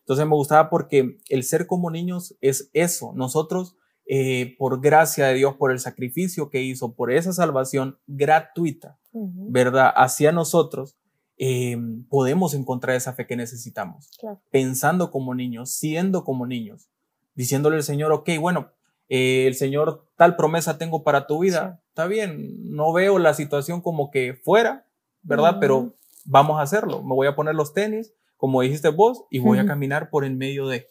[0.00, 3.12] Entonces me gustaba porque el ser como niños es eso.
[3.14, 3.76] Nosotros,
[4.06, 9.92] eh, por gracia de Dios, por el sacrificio que hizo, por esa salvación gratuita, ¿verdad?
[9.96, 10.96] Hacia nosotros,
[11.38, 11.78] eh,
[12.10, 14.10] podemos encontrar esa fe que necesitamos.
[14.50, 16.88] Pensando como niños, siendo como niños,
[17.34, 18.72] diciéndole al Señor, ok, bueno,
[19.14, 23.82] eh, el Señor tal promesa tengo para tu vida, está bien, no veo la situación
[23.82, 24.86] como que fuera,
[25.20, 25.58] ¿verdad?
[25.60, 29.58] Pero vamos a hacerlo, me voy a poner los tenis, como dijiste vos, y voy
[29.58, 30.88] a caminar por en medio de,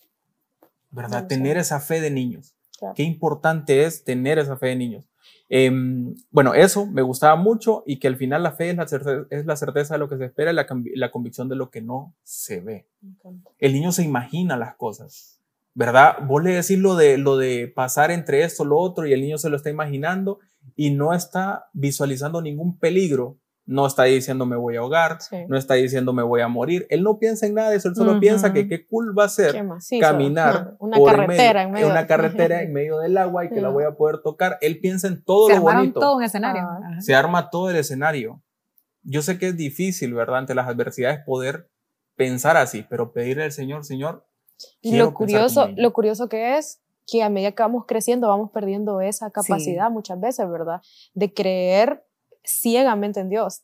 [0.91, 1.25] ¿verdad?
[1.25, 2.53] tener esa fe de niños.
[2.93, 5.09] Qué importante es tener esa fe de niños.
[5.49, 9.25] Em, bueno, eso me gustaba mucho y que al final la fe es la certeza,
[9.31, 11.81] es la certeza de lo que se espera y la, la convicción de lo que
[11.81, 12.85] no se ve.
[13.57, 15.40] El niño se imagina las cosas.
[15.73, 16.17] ¿Verdad?
[16.25, 19.37] Vos le decís lo de, lo de pasar entre esto, lo otro, y el niño
[19.37, 20.39] se lo está imaginando
[20.75, 23.37] y no está visualizando ningún peligro.
[23.63, 26.87] No está diciendo me voy a ahogar, no está diciendo me voy a morir.
[26.89, 29.29] Él no piensa en nada de eso, él solo piensa que qué cool va a
[29.29, 29.55] ser
[29.99, 33.85] caminar una carretera en medio, una carretera en medio del agua y que la voy
[33.85, 34.57] a poder tocar.
[34.61, 35.99] Él piensa en todo lo bonito.
[35.99, 36.67] todo un escenario.
[36.99, 38.41] Se arma todo el escenario.
[39.03, 40.39] Yo sé que es difícil, ¿verdad?
[40.39, 41.69] Ante las adversidades poder
[42.15, 44.25] pensar así, pero pedirle al Señor, Señor,
[44.81, 49.01] y lo curioso, lo curioso que es que a medida que vamos creciendo vamos perdiendo
[49.01, 50.81] esa capacidad muchas veces, ¿verdad?
[51.13, 52.05] De creer
[52.43, 53.63] ciegamente en Dios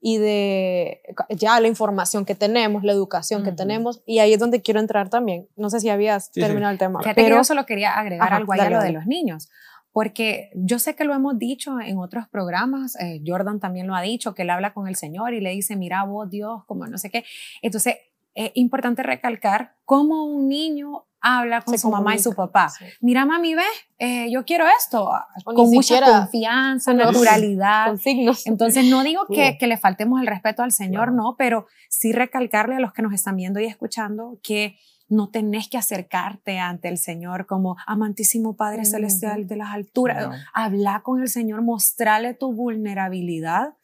[0.00, 4.62] y de ya la información que tenemos, la educación que tenemos, y ahí es donde
[4.62, 5.48] quiero entrar también.
[5.56, 7.00] No sé si habías terminado el tema.
[7.14, 9.48] pero yo solo quería agregar algo a lo de los niños,
[9.90, 14.02] porque yo sé que lo hemos dicho en otros programas, eh, Jordan también lo ha
[14.02, 16.98] dicho, que él habla con el Señor y le dice, mira vos Dios, como no
[16.98, 17.24] sé qué.
[17.62, 17.96] Entonces,
[18.36, 22.70] es importante recalcar cómo un niño habla con su mamá y su papá.
[23.00, 23.62] Mira, mami, ve,
[23.98, 25.10] eh, yo quiero esto,
[25.44, 27.86] con mucha confianza, naturalidad.
[27.88, 28.46] Con signos.
[28.46, 32.76] Entonces, no digo que, que, le faltemos el respeto al Señor, no, pero sí recalcarle
[32.76, 34.76] a los que nos están viendo y escuchando que
[35.08, 40.28] no tenés que acercarte ante el Señor como amantísimo Padre Celestial de las alturas.
[40.52, 43.74] Habla con el Señor, mostrarle tu vulnerabilidad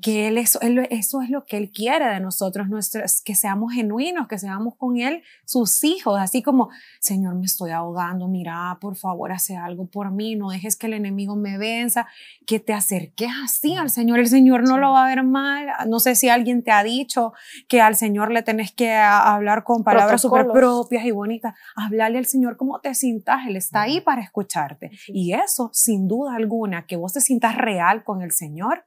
[0.00, 4.28] que él eso, eso es lo que Él quiere de nosotros, nuestros, que seamos genuinos,
[4.28, 6.70] que seamos con Él sus hijos, así como,
[7.00, 10.94] Señor, me estoy ahogando, mira, por favor, hace algo por mí, no dejes que el
[10.94, 12.06] enemigo me venza,
[12.46, 16.00] que te acerques así al Señor, el Señor no lo va a ver mal, no
[16.00, 17.32] sé si alguien te ha dicho
[17.68, 22.26] que al Señor le tenés que hablar con palabras súper propias y bonitas, hablarle al
[22.26, 26.96] Señor como te sientas, Él está ahí para escucharte, y eso, sin duda alguna, que
[26.96, 28.84] vos te sientas real con el Señor,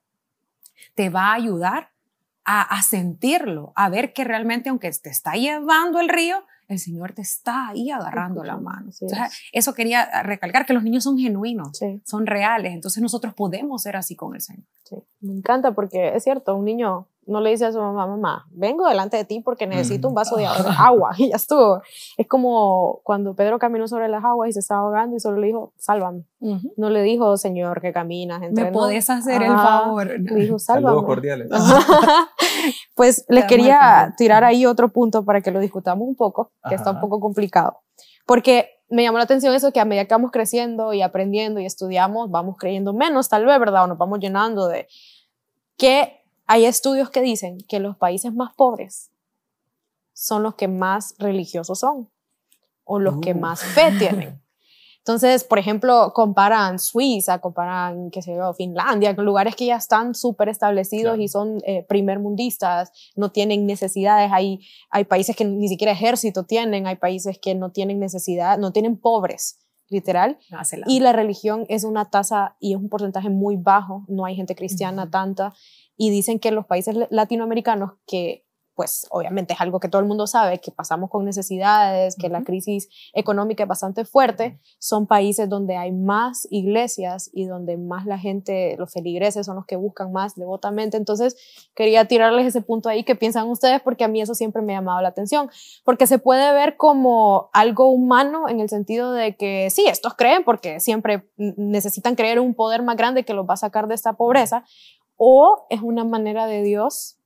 [0.94, 1.92] te va a ayudar
[2.48, 7.24] a, sentirlo, a ver que realmente aunque te está llevando el río, el Señor te
[7.24, 8.92] está ahí agarrando la mano.
[9.52, 14.16] eso quería recalcar, que los niños son genuinos, son reales, entonces nosotros podemos ser así
[14.16, 14.66] con el Señor.
[15.22, 18.88] Me encanta porque es cierto, un niño no le dice a su mamá, mamá, vengo
[18.88, 20.46] delante de ti porque necesito un vaso de
[20.78, 21.82] agua y ya estuvo.
[22.18, 25.48] Es como cuando Pedro caminó sobre las aguas y se estaba ahogando y solo le
[25.48, 26.26] dijo, sálvame.
[26.78, 28.44] No le dijo, Señor, que caminas.
[28.44, 30.08] Entre ¿Me puedes hacer el favor?
[30.08, 30.88] Le dijo, sálvame.
[30.88, 31.50] Saludos cordiales.
[32.96, 36.92] pues les quería tirar ahí otro punto para que lo discutamos un poco, que está
[36.92, 37.80] un poco complicado.
[38.28, 41.66] Porque me llamó la atención eso que a medida que vamos creciendo y aprendiendo y
[41.66, 43.86] estudiamos, vamos creyendo menos, tal vez, ¿verdad?
[43.86, 44.88] O nos vamos llenando de
[45.78, 49.12] que hay estudios que dicen que los países más pobres
[50.14, 52.10] son los que más religiosos son
[52.84, 53.38] o los que uh.
[53.38, 54.42] más fe tienen.
[55.06, 60.50] Entonces, por ejemplo, comparan Suiza, comparan, qué sé yo, Finlandia, lugares que ya están súper
[60.50, 64.32] establecidos y son eh, primer mundistas, no tienen necesidades.
[64.34, 68.72] Hay, hay países que ni siquiera ejército tienen, hay países que no tienen necesidad, no
[68.72, 70.40] tienen pobres, literal.
[70.88, 74.56] Y la religión es una tasa y es un porcentaje muy bajo, no hay gente
[74.56, 75.54] cristiana tanta.
[75.98, 80.28] Y dicen que los países latinoamericanos que pues obviamente es algo que todo el mundo
[80.28, 85.78] sabe, que pasamos con necesidades, que la crisis económica es bastante fuerte, son países donde
[85.78, 90.36] hay más iglesias y donde más la gente, los feligreses son los que buscan más
[90.36, 90.98] devotamente.
[90.98, 91.38] Entonces,
[91.74, 94.80] quería tirarles ese punto ahí que piensan ustedes, porque a mí eso siempre me ha
[94.80, 95.50] llamado la atención,
[95.86, 100.44] porque se puede ver como algo humano en el sentido de que sí, estos creen
[100.44, 104.14] porque siempre necesitan creer un poder más grande que los va a sacar de esta
[104.14, 104.66] pobreza,
[105.18, 107.20] o es una manera de Dios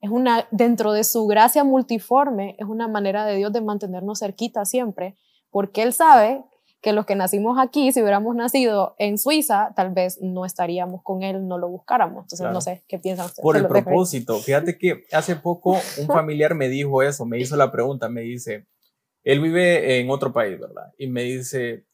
[0.00, 4.64] es una, dentro de su gracia multiforme, es una manera de Dios de mantenernos cerquita
[4.64, 5.14] siempre,
[5.50, 6.42] porque Él sabe
[6.80, 11.22] que los que nacimos aquí, si hubiéramos nacido en Suiza, tal vez no estaríamos con
[11.22, 12.24] Él, no lo buscáramos.
[12.24, 13.42] Entonces, no sé, ¿qué piensan ustedes?
[13.42, 17.70] Por el propósito, fíjate que hace poco un familiar me dijo eso, me hizo la
[17.70, 18.66] pregunta, me dice,
[19.22, 20.94] él vive en otro país, ¿verdad?
[20.96, 21.84] Y me dice,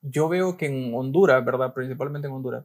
[0.00, 1.74] yo veo que en Honduras, ¿verdad?
[1.74, 2.64] Principalmente en Honduras,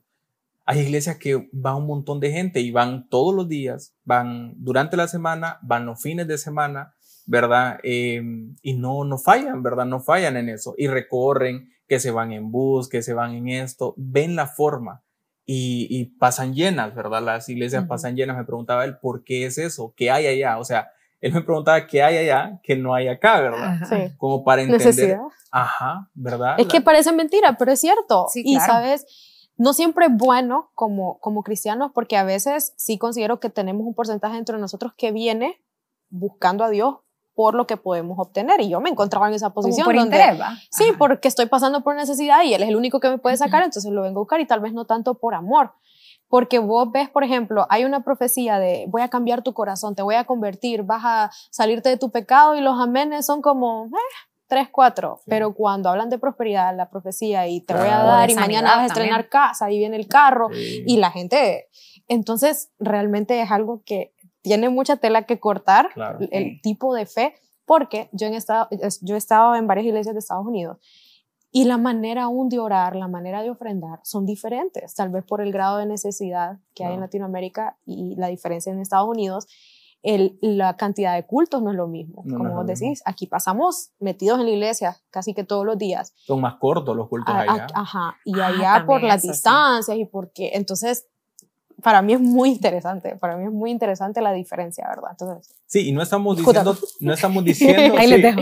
[0.68, 4.97] hay iglesias que va un montón de gente y van todos los días, van durante
[4.97, 6.93] la semana, van los fines de semana,
[7.26, 7.80] ¿verdad?
[7.84, 9.86] Em, y no, no fallan, ¿verdad?
[9.86, 10.76] No fallan en eso.
[10.78, 15.03] Y recorren, que se van en bus, que se van en esto, ven la forma
[15.45, 17.24] y, pasan llenas, ¿verdad?
[17.24, 18.36] Las iglesias pasan llenas.
[18.36, 19.93] Me preguntaba él, ¿por qué es eso?
[19.95, 20.57] ¿Qué hay allá?
[20.57, 20.91] O sea,
[21.22, 23.80] él me preguntaba qué hay allá que no hay acá, ¿verdad?
[23.88, 24.13] Sí.
[24.18, 24.88] Como para entender.
[24.88, 25.22] Necesidad.
[25.49, 26.55] Ajá, ¿verdad?
[26.59, 28.28] Es que parece mentira, pero es cierto.
[28.30, 29.05] Sí, Y sabes,
[29.58, 33.93] no siempre es bueno como, como cristianos, porque a veces sí considero que tenemos un
[33.93, 35.62] porcentaje dentro de nosotros que viene
[36.10, 36.97] buscando a Dios
[37.38, 38.62] por lo que podemos obtener.
[38.62, 39.86] Y yo me encontraba en esa posición.
[39.86, 40.41] por donde, interés,
[40.72, 43.64] Sí, porque estoy pasando por necesidad y Él es el único que me puede sacar,
[43.64, 45.74] entonces lo vengo a buscar y tal vez no tanto por amor.
[46.30, 50.01] Porque vos ves, por ejemplo, hay una profecía de voy a cambiar tu corazón, te
[50.01, 54.27] voy a convertir, vas a salirte de tu pecado y los amenes son como, eh,
[54.48, 58.36] tres, cuatro, pero cuando hablan de prosperidad, la profecía y te voy a dar y
[58.36, 61.68] mañana vas a estrenar casa y viene el carro y la gente,
[62.08, 65.89] entonces realmente es algo que tiene mucha tela que cortar
[66.32, 67.36] el tipo de fe,
[67.66, 68.70] porque yo, en estado,
[69.02, 70.78] yo he estado en varias iglesias de Estados Unidos
[71.52, 75.41] y la manera aún de orar, la manera de ofrendar son diferentes, tal vez por
[75.41, 79.48] el grado de necesidad que hay en Latinoamérica y la diferencia en Estados Unidos
[80.04, 82.24] la cantidad de cultos no es lo mismo.
[82.24, 86.14] Como vos decís, aquí pasamos metidos en la iglesia casi que todos los días.
[86.26, 87.68] Son más cortos los cultos allá.
[87.74, 91.08] ajá, y ah, allá por las distancias y porque, entonces,
[91.82, 95.12] para mí es muy interesante, para mí es muy interesante la diferencia, ¿verdad?
[95.12, 98.42] Entonces, sí, y no estamos diciendo, no estamos diciendo, ahí les dejo,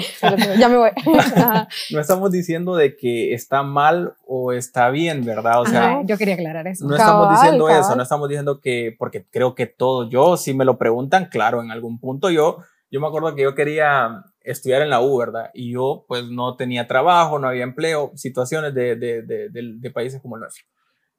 [0.58, 0.92] ya me voy.
[1.92, 5.62] no estamos diciendo de que está mal o está bien, ¿verdad?
[5.62, 6.88] O sea, yo quería aclarar eso.
[6.88, 10.64] No estamos diciendo eso, no estamos diciendo que, porque creo que todo, yo, si me
[10.64, 12.60] lo preguntan, claro, en algún punto yo,
[12.90, 15.50] yo me acuerdo que yo quería estudiar en la U, ¿verdad?
[15.54, 20.22] Y yo, pues, no tenía trabajo, no había empleo, situaciones de, de, de, de países
[20.22, 20.64] como el nuestro.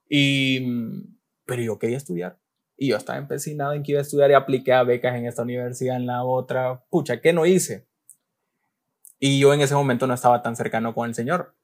[0.09, 1.16] Y
[1.47, 2.39] pero yo quería estudiar.
[2.77, 5.43] Y yo estaba empecinado en que iba a estudiar y apliqué a becas en esta
[5.43, 6.85] universidad, en la otra.
[6.91, 7.87] Pucha, ¿qué no hice?
[9.19, 11.55] Y yo en ese momento no estaba tan cercano con el Señor.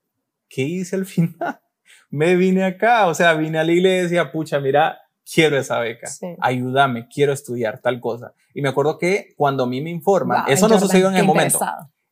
[0.49, 1.61] ¿Qué hice al final?
[2.09, 4.99] Me vine acá, o sea, vine a la iglesia, pucha, mira,
[5.30, 6.09] quiero esa beca,
[6.41, 8.35] ayúdame, quiero estudiar tal cosa.
[8.55, 11.59] Y me acuerdo que cuando a mí me informan, eso no sucedió en el momento.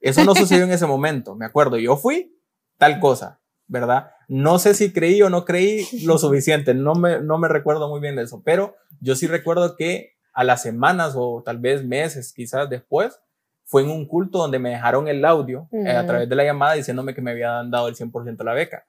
[0.01, 2.35] Eso no sucedió en ese momento, me acuerdo, yo fui
[2.79, 3.41] tal cosa.
[3.71, 4.11] ¿verdad?
[4.31, 7.99] No sé si creí o no creí lo suficiente, no me, no me recuerdo muy
[7.99, 12.33] bien de eso, pero yo sí recuerdo que a las semanas o tal vez meses
[12.33, 13.21] quizás después,
[13.65, 16.75] fue en un culto donde me dejaron el audio eh, a través de la llamada
[16.75, 18.85] diciéndome que me habían dado el 100% de la beca.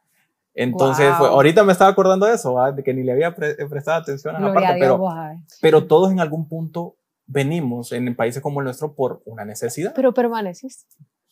[0.53, 4.39] Entonces, ahorita me estaba acordando de eso, de que ni le había prestado atención a
[4.39, 5.03] la parte, pero,
[5.59, 9.93] pero todos en algún punto venimos en países como el nuestro por una necesidad.
[9.95, 10.85] Pero permaneciste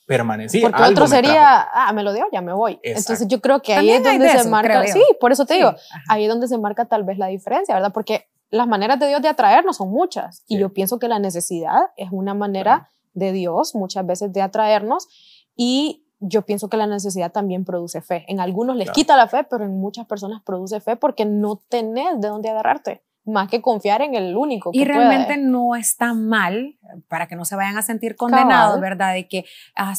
[0.10, 0.60] permanecí.
[0.60, 2.80] Porque otro sería, ah, me lo dio, ya me voy.
[2.82, 5.76] Entonces yo creo que ahí es donde se marca, sí, por eso te digo,
[6.08, 7.94] ahí es donde se marca tal vez la diferencia, ¿verdad?
[7.94, 10.44] Porque las maneras de Dios de atraernos son muchas.
[10.48, 15.08] Y yo pienso que la necesidad es una manera de Dios muchas veces de atraernos.
[15.56, 18.26] Y yo pienso que la necesidad también produce fe.
[18.28, 22.20] En algunos les quita la fe, pero en muchas personas produce fe porque no tenés
[22.20, 24.72] de dónde agarrarte más que confiar en el único.
[24.72, 29.14] Que y realmente no está mal, para que no se vayan a sentir condenados, ¿verdad?
[29.14, 29.46] De que
[29.76, 29.94] ah,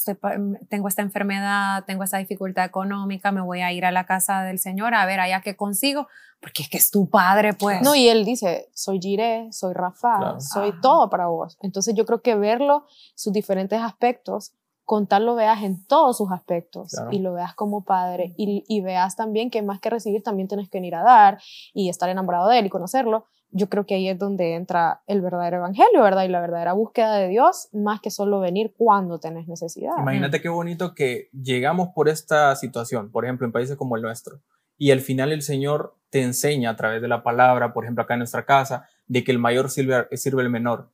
[0.69, 4.59] tengo esta enfermedad, tengo esta dificultad económica, me voy a ir a la casa del
[4.59, 6.09] Señor a ver allá qué consigo,
[6.41, 7.83] porque es que es tu padre, pues.
[7.83, 11.59] No, y él dice, soy Jiré, soy Rafa, soy todo para vos.
[11.61, 14.55] Entonces yo creo que verlo, sus diferentes aspectos,
[14.91, 19.49] contarlo veas en todos sus aspectos y lo veas como padre y, y, veas también
[19.49, 21.39] que más que recibir también tienes que venir a dar
[21.73, 23.25] y estar enamorado de él y conocerlo.
[23.53, 26.25] Yo creo que ahí es donde entra el verdadero evangelio, ¿verdad?
[26.25, 29.93] Y la verdadera búsqueda de Dios, más que solo venir cuando tenés necesidad.
[29.97, 34.41] Imagínate qué bonito que llegamos por esta situación, por ejemplo, en países como el nuestro,
[34.77, 38.15] y al final el Señor te enseña a través de la palabra, por ejemplo, acá
[38.15, 40.91] en nuestra casa, de que el mayor sirve, sirve el menor,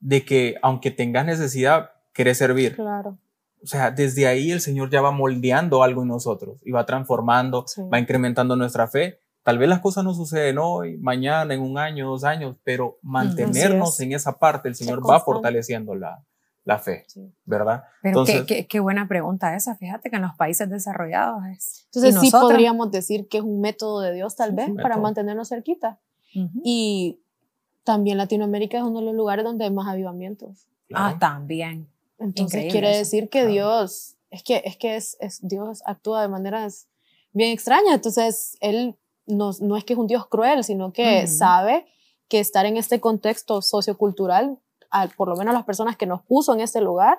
[0.00, 2.74] de que aunque tengas necesidad, querés servir.
[2.74, 3.16] Claro.
[3.62, 7.64] O sea, desde ahí el Señor ya va moldeando algo en nosotros y va transformando,
[7.92, 9.20] va incrementando nuestra fe.
[9.44, 14.00] Tal vez las cosas no suceden hoy, mañana, en un año, dos años, pero mantenernos
[14.00, 16.24] en esa parte, el Señor va fortaleciendo la,
[16.64, 17.06] la fe,
[17.44, 17.84] ¿verdad?
[18.02, 21.86] Pero qué, qué, buena pregunta esa, fíjate que en los países desarrollados es.
[21.86, 26.00] Entonces sí podríamos decir que es un método de Dios tal vez para mantenernos cerquita.
[26.64, 27.20] Y
[27.84, 30.66] también Latinoamérica es uno de los lugares donde hay más avivamientos.
[30.92, 31.88] Ah, también.
[32.18, 36.88] Entonces quiere decir que Dios, es que, es que es, Dios actúa de maneras
[37.32, 37.94] bien extrañas.
[37.94, 38.96] Entonces, Él
[39.26, 41.86] no, no es que es un Dios cruel, sino que sabe
[42.28, 44.58] que estar en este contexto sociocultural,
[45.16, 47.18] por lo menos las personas que nos puso en este lugar,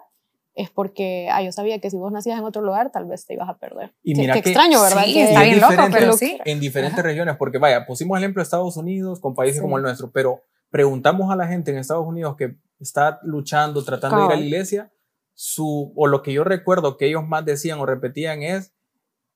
[0.55, 3.33] es porque ah, yo sabía que si vos nacías en otro lugar, tal vez te
[3.33, 3.93] ibas a perder.
[4.03, 5.03] Y mira qué, extraño, ¿verdad?
[5.05, 6.37] Sí, está bien loco, pero sí.
[6.43, 9.83] En diferentes regiones, porque vaya, pusimos el ejemplo de Estados Unidos con países como el
[9.83, 14.31] nuestro, pero preguntamos a la gente en Estados Unidos que está luchando, tratando de ir
[14.31, 14.93] a la iglesia,
[15.33, 18.73] su, o lo que yo recuerdo que ellos más decían o repetían es,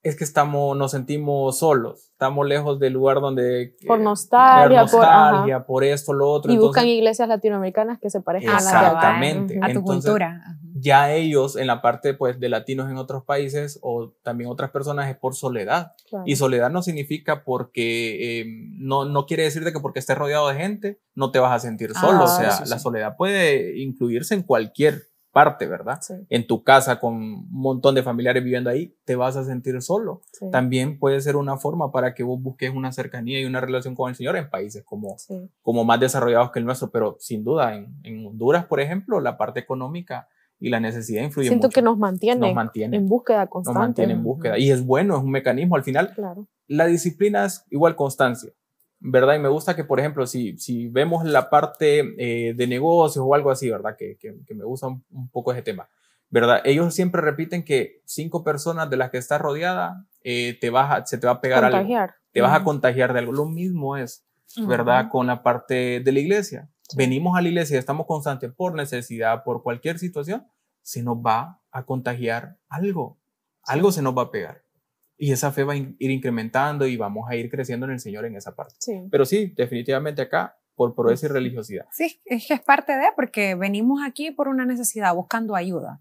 [0.04, 3.74] es que estamos, nos sentimos solos, estamos lejos del lugar donde...
[3.86, 6.52] Por nostalgia, nostalgia por, esto, lo otro.
[6.52, 10.58] Y buscan iglesias latinoamericanas que se parezcan exactamente, a, la a tu cultura.
[10.74, 15.08] Ya ellos en la parte pues, de latinos en otros países o también otras personas
[15.08, 15.92] es por soledad.
[16.26, 20.48] Y soledad no significa porque, em, no, no quiere decir de que porque estés rodeado
[20.48, 22.24] de gente no te vas a sentir solo.
[22.24, 26.00] o ah, sea, la soledad puede incluirse en cualquier parte, ¿verdad?
[26.30, 30.22] En tu casa con un montón de familiares viviendo ahí, te vas a sentir solo.
[30.50, 34.08] También puede ser una forma para que vos busques una cercanía y una relación con
[34.08, 35.16] el Señor en países como,
[35.60, 39.60] como más desarrollados que el nuestro, pero sin duda en, Honduras, por ejemplo, la parte
[39.60, 40.28] económica
[40.58, 43.78] y la necesidad influye Siento que nos mantiene, nos mantiene en búsqueda constante.
[43.78, 44.58] Nos mantiene en búsqueda.
[44.58, 45.76] Y es bueno, es un mecanismo.
[45.76, 46.46] Al final, claro.
[46.68, 48.52] la disciplina es igual constancia.
[49.00, 49.34] ¿Verdad?
[49.34, 53.34] Y me gusta que, por ejemplo, si, si vemos la parte eh, de negocios o
[53.34, 53.96] algo así, ¿verdad?
[53.96, 55.88] Que, que, me gusta un, poco ese tema,
[56.30, 56.62] ¿verdad?
[56.64, 61.18] Ellos siempre repiten que cinco personas de las que estás rodeada eh, te vas se
[61.18, 62.02] te va a pegar contagiar.
[62.02, 62.14] algo.
[62.32, 63.32] Te vas a contagiar de algo.
[63.32, 64.26] Lo mismo es,
[64.66, 65.08] ¿verdad?
[65.10, 66.68] Con la parte de la iglesia.
[66.96, 70.46] Venimos a la iglesia, estamos constantes por necesidad, por cualquier situación,
[70.82, 73.18] se nos va a contagiar algo.
[73.62, 74.63] Algo se nos va a pegar
[75.16, 78.24] y esa fe va a ir incrementando y vamos a ir creciendo en el Señor
[78.24, 78.74] en esa parte.
[79.10, 81.86] Pero sí, definitivamente acá, por progreso y religiosidad.
[81.92, 86.00] Sí, es que es parte de, porque venimos aquí por una necesidad, buscando ayuda.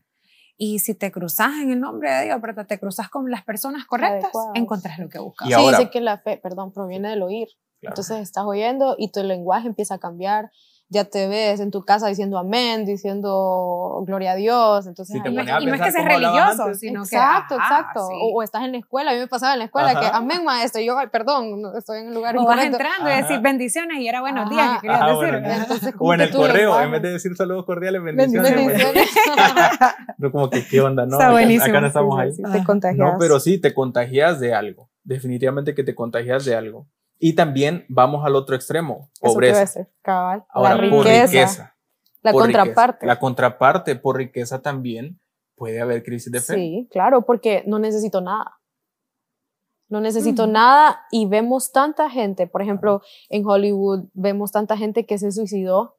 [0.58, 3.86] Y si te cruzas en el nombre de Dios, pero te cruzas con las personas
[3.86, 5.48] correctas, encontrás lo que buscas.
[5.48, 7.48] sí, dice que la fe, perdón, proviene del oír.
[7.82, 10.52] Entonces estás oyendo y tu lenguaje empieza a cambiar
[10.94, 14.86] ya te ves en tu casa diciendo amén, diciendo gloria a Dios.
[14.86, 17.16] Entonces, y, no es que seas religioso, sino que.
[17.16, 18.08] Exacto, exacto.
[18.08, 20.82] O, estás en la escuela, a mí me pasaba en la escuela que amén, maestro,
[20.82, 24.22] y yo, perdón, estoy en el lugar o vas entrando y decir bendiciones y era
[24.22, 25.62] buenos días que querías decir.
[25.62, 28.56] Entonces, o en el correo, en vez de decir saludos cordiales, bendiciones.
[28.56, 29.10] bendiciones.
[30.18, 31.06] no, como que, ¿qué onda?
[31.06, 32.32] No, acá, no estamos ahí.
[32.34, 32.98] te contagias.
[32.98, 34.90] No, pero sí, te contagias de algo.
[35.04, 36.88] Definitivamente que te contagias de algo.
[37.26, 39.88] Y también vamos al otro extremo, pobreza.
[40.02, 40.44] cabal.
[40.50, 41.74] Ahora, la por riqueza.
[42.22, 43.06] La contraparte.
[43.06, 45.22] La contraparte, por riqueza también
[45.56, 46.56] puede haber crisis de fe.
[46.56, 48.60] Sí, claro, porque no necesito nada.
[49.88, 55.18] No necesito nada y vemos tanta gente, por ejemplo, en Hollywood vemos tanta gente que
[55.18, 55.96] se suicidó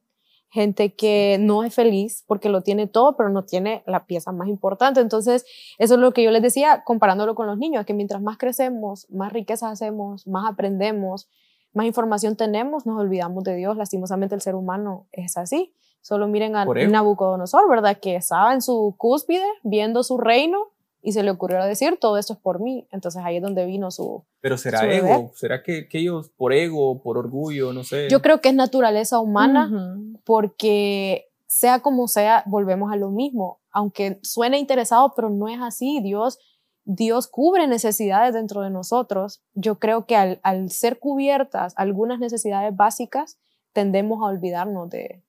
[0.55, 4.47] gente que no es feliz porque lo tiene todo, pero no tiene la pieza más
[4.47, 5.01] importante.
[5.01, 5.45] Entonces,
[5.77, 9.05] eso es lo que yo les decía comparándolo con los niños, que mientras más crecemos,
[9.11, 11.27] más riquezas hacemos, más aprendemos,
[11.73, 13.75] más información tenemos, nos olvidamos de Dios.
[13.75, 15.73] Lastimosamente el ser humano es así.
[15.99, 17.97] Solo miren a Nabucodonosor, ¿verdad?
[17.99, 20.71] Que estaba en su cúspide viendo su reino
[21.05, 22.87] y se le ocurrió decir, todo esto es por mí.
[22.91, 24.25] Entonces ahí es donde vino su...
[24.41, 28.09] Pero será ego, será que, que, ellos por ego, por orgullo, no sé.
[28.09, 33.61] Yo creo que es naturaleza humana porque sea como sea, volvemos a lo mismo.
[33.69, 35.99] Aunque suene interesado, pero no es así.
[36.01, 36.39] Dios,
[36.85, 39.43] Dios cubre necesidades dentro de nosotros.
[39.53, 43.37] Yo creo que al, al ser cubiertas algunas necesidades básicas,
[43.73, 45.21] tendemos a olvidarnos de...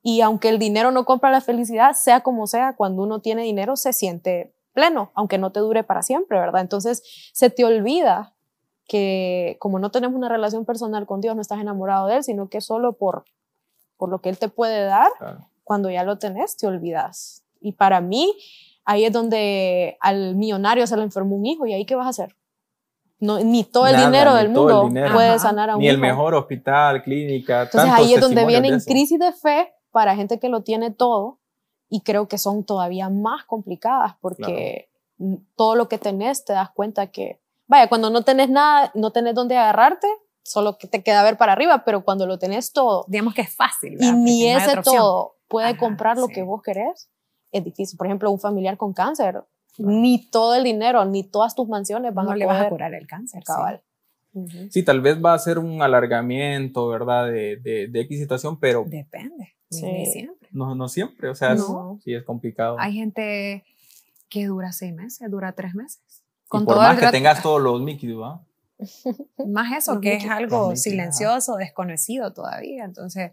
[0.00, 3.74] Y aunque el dinero no compra la felicidad, sea como sea, cuando uno tiene dinero
[3.74, 6.60] se siente pleno, aunque no te dure para siempre, ¿verdad?
[6.60, 7.02] Entonces
[7.32, 8.34] se te olvida
[8.86, 12.48] que como no tenemos una relación personal con Dios, no estás enamorado de Él, sino
[12.48, 13.24] que solo por,
[13.96, 15.08] por lo que Él te puede dar,
[15.62, 17.44] cuando ya lo tenés, te olvidas.
[17.60, 18.36] Y para mí,
[18.84, 22.10] ahí es donde al millonario se le enfermó un hijo, ¿y ahí qué vas a
[22.10, 22.36] hacer?
[23.20, 27.02] No, ni todo el dinero del mundo puede sanar a un Ni el mejor hospital,
[27.02, 27.62] clínica.
[27.62, 31.38] Entonces ahí es donde vienen crisis de fe para gente que lo tiene todo
[31.88, 34.88] y creo que son todavía más complicadas porque
[35.56, 39.34] todo lo que tenés te das cuenta que, vaya, cuando no tenés nada, no tenés
[39.34, 40.08] dónde agarrarte,
[40.42, 43.04] solo que te queda ver para arriba, pero cuando lo tenés todo.
[43.08, 43.96] Digamos que es fácil.
[44.00, 47.10] Y ni ese todo puede comprar lo que vos querés,
[47.52, 47.96] es difícil.
[47.96, 49.42] Por ejemplo, un familiar con cáncer,
[49.78, 53.06] ni todo el dinero, ni todas tus mansiones van a le vas a curar el
[53.06, 53.42] cáncer.
[53.44, 53.82] Cabal.
[54.70, 54.82] Sí.
[54.82, 57.26] tal vez va a ser un alargamiento, ¿verdad?
[57.26, 58.84] De, de, de X situación, pero...
[58.84, 59.54] Depende.
[59.70, 60.28] Sí.
[60.54, 61.56] No, no siempre, o sea,
[62.04, 62.76] sí es complicado.
[62.78, 63.64] Hay gente
[64.28, 66.00] que dura seis meses, dura tres meses.
[66.48, 68.44] Con por más que tengas todos los ¿va?
[69.48, 72.84] Más eso, que es algo silencioso, desconocido todavía.
[72.84, 73.32] Entonces,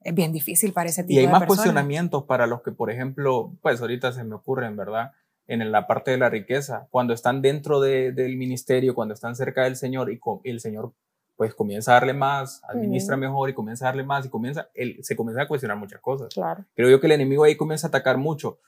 [0.00, 1.32] es bien difícil para ese tipo de personas.
[1.32, 5.12] Y hay más cuestionamientos para los que, por ejemplo, pues ahorita se me ocurren, ¿verdad?
[5.46, 9.64] En la parte de la riqueza, cuando están dentro de, del ministerio, cuando están cerca
[9.64, 10.94] del Señor y el Señor
[11.36, 14.98] pues comienza a darle más, administra mejor y comienza a darle más y comienza, él,
[15.02, 16.32] se comienza a cuestionar muchas cosas.
[16.32, 16.64] Claro.
[16.74, 18.58] Creo yo que el enemigo ahí comienza a atacar mucho.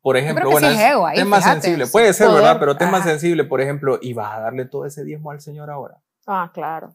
[0.00, 2.58] Por ejemplo, bueno, es tema sensible, puede ser, ¿verdad?
[2.60, 6.00] Pero tema sensible, por ejemplo, y vas a darle todo ese diezmo al Señor ahora.
[6.26, 6.94] Ah, claro.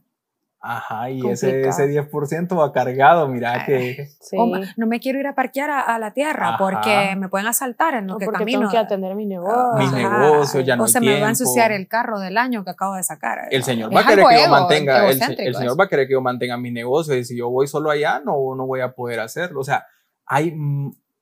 [0.64, 4.10] Ajá, y ese, ese 10% va cargado, mira que...
[4.22, 4.38] Sí.
[4.78, 8.18] no me quiero ir a parquear a, la tierra porque me pueden asaltar en lo
[8.18, 8.60] que porque camino.
[8.60, 9.74] tengo que atender mi negocio.
[9.78, 12.70] Mi negocio, ya no O se me va a ensuciar el carro del año que
[12.70, 13.48] acabo de sacar.
[13.50, 16.22] El Señor va a querer que yo mantenga, el, Señor va a querer que yo
[16.22, 19.60] mantenga mi negocio y si yo voy solo allá no, no voy a poder hacerlo.
[19.60, 19.88] O sea,
[20.26, 20.54] hay,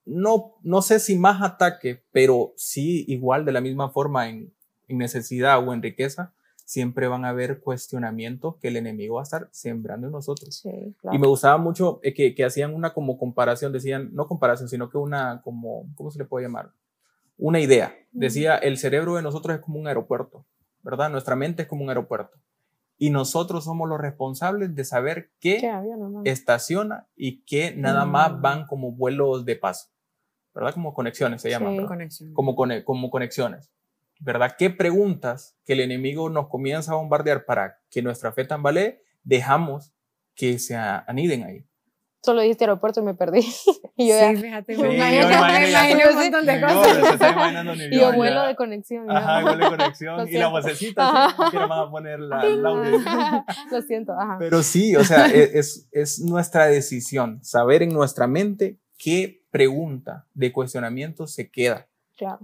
[0.06, 4.54] no, no sé si más ataque, pero sí igual de la misma forma en,
[4.90, 6.34] en necesidad o en riqueza
[6.70, 10.64] siempre van a haber cuestionamientos que el enemigo va a estar sembrando en nosotros.
[11.12, 14.88] Y me gustaba mucho eh, que, que, hacían una como comparación, decían, no comparación, sino
[14.88, 16.70] que una como, ¿cómo se le puede llamar?
[17.40, 17.96] Una idea.
[18.12, 20.46] Decía, el cerebro de nosotros es como un aeropuerto,
[20.84, 21.10] ¿verdad?
[21.10, 22.38] Nuestra mente es como un aeropuerto.
[23.00, 25.68] Y nosotros somos los responsables de saber qué,
[26.24, 28.42] estaciona y qué nada más mm.
[28.42, 29.90] van como vuelos de paso,
[30.54, 30.76] ¿verdad?
[30.76, 31.78] Como conexiones se llaman.
[32.36, 32.56] Como,
[32.86, 33.72] como conexiones.
[34.20, 34.56] ¿Verdad?
[34.58, 39.94] ¿Qué preguntas que el enemigo nos comienza a bombardear para que nuestra fe tambalee, dejamos
[40.36, 41.66] que se aniden ahí?
[42.22, 43.40] Solo dijiste aeropuerto y me perdí.
[43.96, 47.78] y yo sí, fíjate, me imagino un montón de cosas.
[47.92, 49.10] y yo vuelo de conexión.
[49.10, 50.28] Ajá, vuelo de conexión.
[50.30, 54.36] y la vocecita, sí, quiero más poner la, la Lo siento, ajá.
[54.38, 60.28] Pero sí, o sea, e, es, es nuestra decisión, saber en nuestra mente qué pregunta
[60.34, 61.89] de cuestionamiento se queda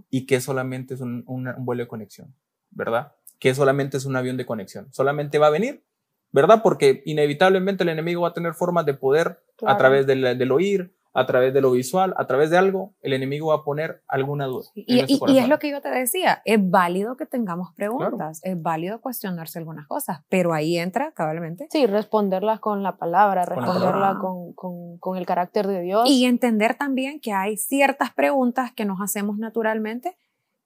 [0.09, 1.23] y que solamente es un,
[1.59, 2.33] vuelo de conexión,
[2.71, 3.13] ¿verdad?
[3.39, 4.87] Que solamente es un avión de conexión.
[4.91, 5.83] Solamente va a venir,
[6.31, 6.61] ¿verdad?
[6.63, 10.95] Porque inevitablemente el enemigo va a tener formas de poder a través del, del oír,
[11.15, 14.45] a través de lo visual, a través de algo, el enemigo va a poner alguna
[14.47, 14.65] duda.
[14.75, 19.57] Y, es lo que yo te decía, es válido que tengamos preguntas, es válido cuestionarse
[19.57, 21.67] algunas cosas, pero ahí entra cabalmente.
[21.71, 26.09] Sí, responderlas con la palabra, responderlas con, con, con, el carácter de Dios.
[26.09, 30.17] Y entender también que hay ciertas preguntas que nos hacemos naturalmente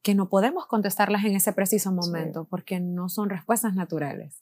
[0.02, 4.42] que no podemos contestarlas en ese preciso momento porque no son respuestas naturales.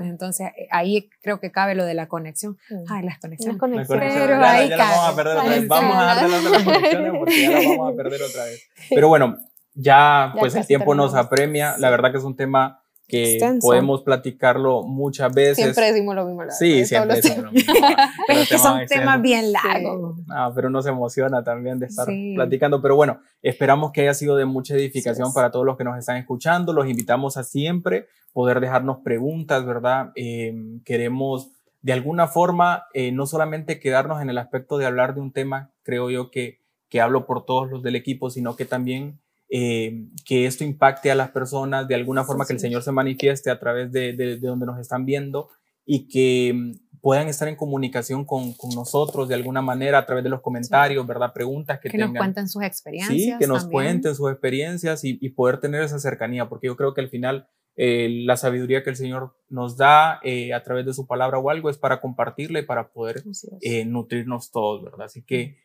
[0.00, 2.56] Entonces ahí creo que cabe lo de la conexión.
[2.88, 3.58] Ay, las conexiones.
[3.88, 5.68] Pero ahí ya, vamos a perder otra vez.
[5.68, 8.70] Vamos a darle las conexiones porque ya las vamos a perder otra vez.
[8.90, 9.36] Pero bueno,
[9.74, 11.76] ya, pues el tiempo nos apremia.
[11.78, 15.56] La verdad que es un tema que podemos platicarlo muchas veces.
[15.56, 16.42] Siempre decimos lo mismo.
[16.50, 17.74] sí, siempre decimos lo mismo.
[18.26, 20.18] pero es que son temas bien largos.
[20.30, 22.80] Ah, pero uno se emociona también de estar platicando.
[22.80, 26.16] Pero bueno, esperamos que haya sido de mucha edificación para todos los que nos están
[26.16, 26.72] escuchando.
[26.72, 30.10] Los invitamos a siempre poder dejarnos preguntas, ¿verdad?
[30.14, 31.50] Em, queremos
[31.82, 35.70] de alguna forma eh, no solamente quedarnos en el aspecto de hablar de un tema,
[35.82, 39.20] creo yo que, que hablo por todos los del equipo, sino que también
[39.56, 43.52] eh, que esto impacte a las personas, de alguna forma que el Señor se manifieste
[43.52, 45.48] a través de, de, donde nos están viendo
[45.86, 50.30] y que puedan estar en comunicación con, con, nosotros de alguna manera a través de
[50.30, 51.32] los comentarios, ¿verdad?
[51.32, 52.14] Preguntas que, que tengan.
[52.14, 53.16] nos cuenten sus experiencias.
[53.16, 56.92] Sí, que nos cuenten sus experiencias y, y, poder tener esa cercanía, porque yo creo
[56.92, 57.46] que al final
[57.76, 61.48] eh, la sabiduría que el Señor nos da eh, a través de su palabra o
[61.48, 63.22] algo es para compartirla y para poder
[63.60, 65.06] eh, nutrirnos todos, ¿verdad?
[65.06, 65.58] Así que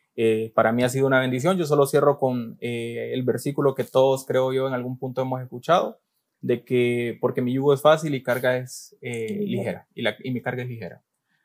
[0.54, 1.56] para mí ha sido una bendición.
[1.56, 6.00] Yo solo cierro con el versículo que todos creo yo en algún punto hemos escuchado,
[6.40, 10.40] de que porque mi yugo es fácil y carga es ligera, y, la, y mi
[10.40, 11.02] carga es ligera,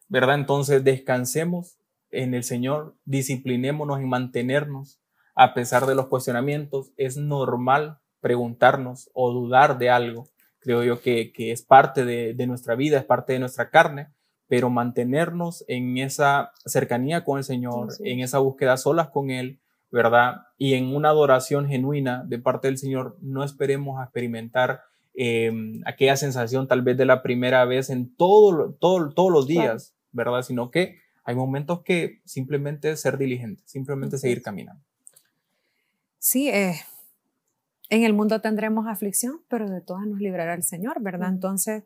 [0.07, 0.35] ¿verdad?
[0.35, 1.77] Entonces descansemos
[2.11, 4.99] en el Señor, disciplinémonos en mantenernos
[5.35, 6.91] a pesar de los cuestionamientos.
[6.97, 10.29] Es normal preguntarnos o dudar de algo
[10.65, 14.07] creo yo que, que es parte de, de, nuestra vida, es parte de nuestra carne,
[14.47, 18.09] pero mantenernos en esa cercanía con el Señor, sí, sí.
[18.09, 19.59] en esa búsqueda solas con Él,
[19.91, 20.43] ¿verdad?
[20.57, 24.81] Y en una adoración genuina de parte del Señor, no esperemos a experimentar
[25.13, 25.51] eh,
[25.85, 30.31] aquella sensación tal vez de la primera vez en todo, todo, todos los días, claro.
[30.31, 30.41] ¿verdad?
[30.43, 34.83] Sino que hay momentos que simplemente ser diligente, simplemente seguir caminando.
[36.19, 36.75] Sí, eh,
[37.89, 41.29] en el mundo tendremos aflicción, pero de todas nos librará el Señor, ¿verdad?
[41.29, 41.83] Entonces,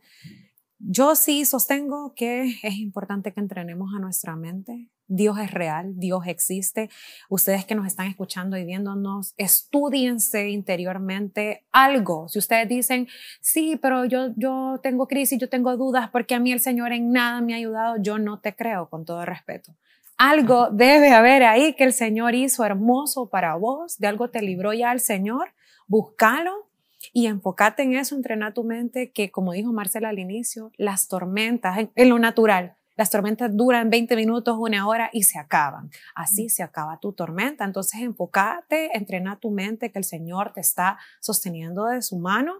[0.79, 4.89] yo sí sostengo que es importante que entrenemos a nuestra mente.
[5.11, 6.89] Dios es real, Dios existe.
[7.29, 12.27] Ustedes que nos están escuchando y viéndonos, estudiense interiormente algo.
[12.29, 13.07] Si ustedes dicen,
[13.41, 17.11] sí, pero yo, yo tengo crisis, yo tengo dudas porque a mí el Señor en
[17.11, 19.75] nada me ha ayudado, yo no te creo, con todo respeto.
[20.17, 24.73] Algo debe haber ahí que el Señor hizo hermoso para vos, de algo te libró
[24.73, 25.53] ya el Señor
[25.89, 26.68] búscalo
[27.13, 31.77] y enfócate en eso, entrena tu mente, que como dijo Marcela al inicio, las tormentas,
[31.77, 35.89] en, en, lo natural, las tormentas duran 20 minutos, una hora y se acaban.
[36.15, 37.63] Así se acaba tu tormenta.
[37.63, 42.55] Entonces enfócate, entrena tu mente, que el Señor te está sosteniendo de su mano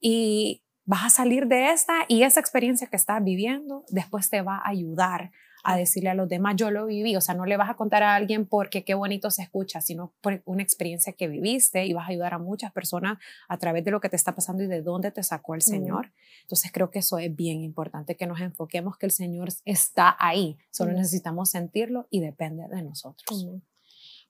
[0.00, 4.58] y vas a salir de esta y esa experiencia que estás viviendo después te va
[4.58, 5.32] a ayudar
[5.66, 8.04] a decirle a los demás, yo lo viví, o sea, no le vas a contar
[8.04, 12.06] a alguien porque qué bonito se escucha, sino por una experiencia que viviste y vas
[12.06, 14.80] a ayudar a muchas personas a través de lo que te está pasando y de
[14.80, 16.12] dónde te sacó el Señor.
[16.42, 20.56] Entonces creo que eso es bien importante, que nos enfoquemos que el Señor está ahí,
[20.70, 23.48] solo necesitamos sentirlo y depende de nosotros.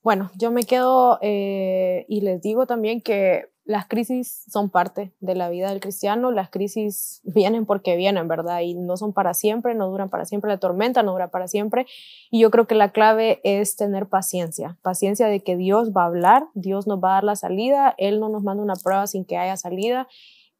[0.07, 5.35] Bueno, yo me quedo eh, y les digo también que las crisis son parte de
[5.35, 8.61] la vida del cristiano, las crisis vienen porque vienen, ¿verdad?
[8.61, 11.87] Y no son para siempre, no duran para siempre, la tormenta no dura para siempre.
[12.31, 16.07] Y yo creo que la clave es tener paciencia, paciencia de que Dios va a
[16.07, 19.25] hablar, Dios nos va a dar la salida, Él no nos manda una prueba sin
[19.25, 20.07] que haya salida.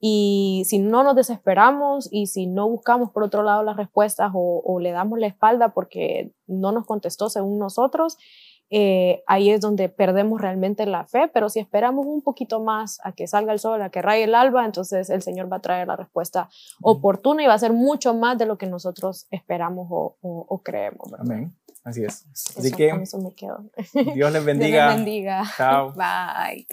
[0.02, 4.62] Y si no nos desesperamos y si no buscamos por otro lado las respuestas o,
[4.64, 8.18] o le damos la espalda porque no nos contestó según nosotros,
[8.70, 13.12] eh, ahí es donde perdemos realmente la fe, pero si esperamos un poquito más a
[13.12, 15.88] que salga el sol, a que raye el alba, entonces el Señor va a traer
[15.88, 16.50] la respuesta
[16.82, 20.58] oportuna y va a ser mucho más de lo que nosotros esperamos o, o, o
[20.60, 21.12] creemos.
[21.12, 21.26] ¿verdad?
[21.26, 21.56] Amén.
[21.84, 22.26] Así es.
[22.58, 23.64] Así eso, que con eso me quedo.
[24.14, 24.88] Dios les bendiga.
[24.94, 25.44] Dios les bendiga.
[25.56, 25.94] Chao.
[25.96, 26.68] Bye.